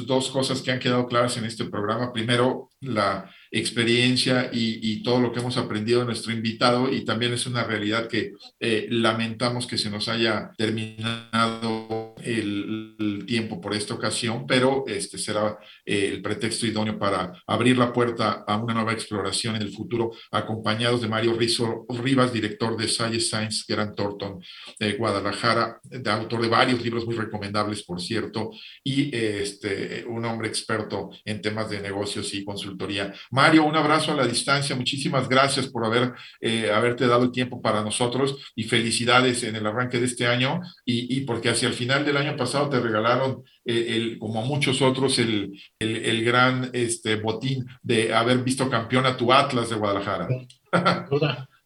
dos, 0.07 0.31
cosas 0.31 0.61
que 0.62 0.71
han 0.71 0.79
quedado 0.79 1.07
claras 1.07 1.37
en 1.37 1.45
este 1.45 1.66
programa. 1.66 2.12
Primero, 2.12 2.71
la 2.81 3.31
experiencia 3.51 4.51
y, 4.53 5.03
todo 5.03 5.20
lo 5.20 5.32
que 5.32 5.40
hemos 5.40 5.57
aprendido 5.57 6.01
de 6.01 6.07
nuestro 6.07 6.32
invitado 6.32 6.92
y 6.92 7.05
también 7.05 7.32
es 7.32 7.46
una 7.46 7.64
realidad 7.64 8.07
que 8.07 8.34
eh, 8.61 8.86
lamentamos 8.90 9.66
que 9.66 9.78
se 9.78 9.90
nos 9.90 10.09
haya 10.09 10.53
terminado 10.57 12.09
el, 12.25 13.25
tiempo 13.27 13.61
por 13.61 13.75
esta 13.75 13.95
ocasión, 13.95 14.47
pero 14.47 14.85
este 14.87 15.18
será 15.18 15.59
eh, 15.85 16.11
el 16.12 16.23
pretexto 16.23 16.66
idóneo 16.66 16.99
para 16.99 17.33
abrir 17.47 17.79
la 17.79 17.93
puerta 17.93 18.45
a 18.47 18.57
una 18.57 18.75
nueva 18.75 18.93
exploración 18.93 19.57
en 19.57 19.62
el 19.62 19.73
futuro, 19.73 20.11
acompañados 20.31 21.01
de 21.03 21.09
Mario 21.09 21.35
Rizo 21.35 21.87
Rivas, 21.89 22.33
director 22.33 22.77
de 22.77 22.89
Science 22.89 23.21
Science 23.21 23.64
Grant 23.68 23.95
Thornton 23.97 24.41
de 24.79 24.93
Guadalajara, 24.95 25.81
de 25.85 26.11
autor 26.11 26.43
de 26.43 26.49
varios 26.49 26.83
libros 26.83 27.07
muy 27.07 27.14
recomendables, 27.14 27.83
por 27.83 28.01
cierto, 28.01 28.51
y 28.83 29.14
este, 29.14 30.05
un 30.07 30.25
hombre 30.25 30.49
experto 30.49 31.11
en 31.25 31.41
temas 31.41 31.71
de 31.71 31.81
negocios 31.81 32.33
y 32.35 32.45
consultoría. 32.45 33.12
Mario, 33.31 33.64
un 33.64 33.77
abrazo 33.77 34.12
a 34.12 34.16
la 34.16 34.27
distancia. 34.27 34.77
Muchísimas 34.77 35.29
gracias 35.29 35.68
por 35.68 35.85
haber, 35.85 36.12
eh, 36.41 36.71
haberte 36.71 37.07
dado 37.07 37.25
el 37.25 37.33
tiempo 37.33 37.61
para 37.61 37.83
nosotros 37.83 38.37
y 38.55 38.64
felicidades 38.64 39.43
en 39.43 39.57
el 39.57 39.66
arranque 39.66 39.99
de 39.99 40.07
este 40.07 40.27
año 40.27 40.61
y, 40.85 41.21
porque 41.23 41.51
hacia 41.51 41.68
el 41.68 41.75
final 41.75 42.05
del 42.12 42.28
año 42.28 42.36
pasado 42.36 42.68
te 42.68 42.80
regalaron, 42.80 43.42
eh, 43.64 43.86
el, 43.88 44.18
como 44.18 44.40
a 44.40 44.44
muchos 44.44 44.82
otros, 44.82 45.18
el, 45.18 45.52
el, 45.78 46.24
gran 46.24 46.70
este, 46.72 47.16
botín 47.16 47.66
de 47.82 48.14
haber 48.14 48.38
visto 48.38 48.68
campeón 48.68 49.06
a 49.06 49.16
tu 49.16 49.32
Atlas 49.32 49.70
de 49.70 49.76
Guadalajara. 49.76 50.28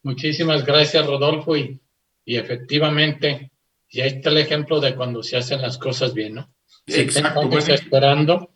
Muchísimas 0.03 0.65
gracias, 0.65 1.07
Rodolfo. 1.07 1.57
Y, 1.57 1.81
y 2.25 2.37
efectivamente, 2.37 3.51
ya 3.91 4.05
está 4.07 4.31
el 4.31 4.39
ejemplo 4.39 4.81
de 4.81 4.95
cuando 4.95 5.23
se 5.23 5.37
hacen 5.37 5.63
las 5.63 5.79
cosas 5.79 6.15
bien, 6.15 6.35
¿no? 6.35 6.55
Exacto. 6.87 7.59
esperando 7.59 8.55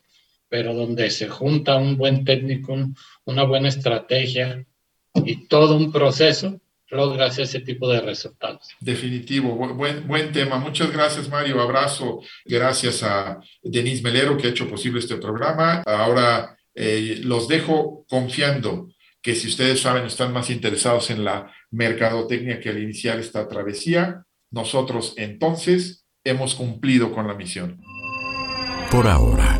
pero 0.49 0.73
donde 0.73 1.09
se 1.11 1.29
junta 1.29 1.77
un 1.77 1.95
buen 1.95 2.25
técnico, 2.25 2.75
una 3.25 3.43
buena 3.43 3.69
estrategia 3.69 4.65
y 5.13 5.47
todo 5.47 5.77
un 5.77 5.91
proceso, 5.91 6.59
logras 6.89 7.37
ese 7.39 7.59
tipo 7.59 7.89
de 7.89 8.01
resultados. 8.01 8.67
Definitivo, 8.79 9.55
buen, 9.55 10.07
buen 10.07 10.31
tema. 10.31 10.57
Muchas 10.57 10.91
gracias, 10.91 11.29
Mario. 11.29 11.61
Abrazo. 11.61 12.21
Gracias 12.45 13.03
a 13.03 13.39
Denise 13.61 14.03
Melero 14.03 14.37
que 14.37 14.47
ha 14.47 14.51
hecho 14.51 14.69
posible 14.69 14.99
este 14.99 15.17
programa. 15.17 15.83
Ahora 15.85 16.57
eh, 16.73 17.19
los 17.23 17.47
dejo 17.47 18.05
confiando 18.09 18.89
que 19.21 19.35
si 19.35 19.47
ustedes 19.47 19.81
saben, 19.81 20.05
están 20.05 20.31
más 20.33 20.49
interesados 20.49 21.09
en 21.09 21.25
la 21.25 21.51
mercadotecnia 21.71 22.59
que 22.59 22.69
al 22.69 22.81
iniciar 22.81 23.19
esta 23.19 23.47
travesía, 23.47 24.23
nosotros 24.49 25.13
entonces 25.17 26.05
hemos 26.23 26.55
cumplido 26.55 27.11
con 27.11 27.27
la 27.27 27.33
misión. 27.33 27.81
Por 28.91 29.07
ahora 29.07 29.59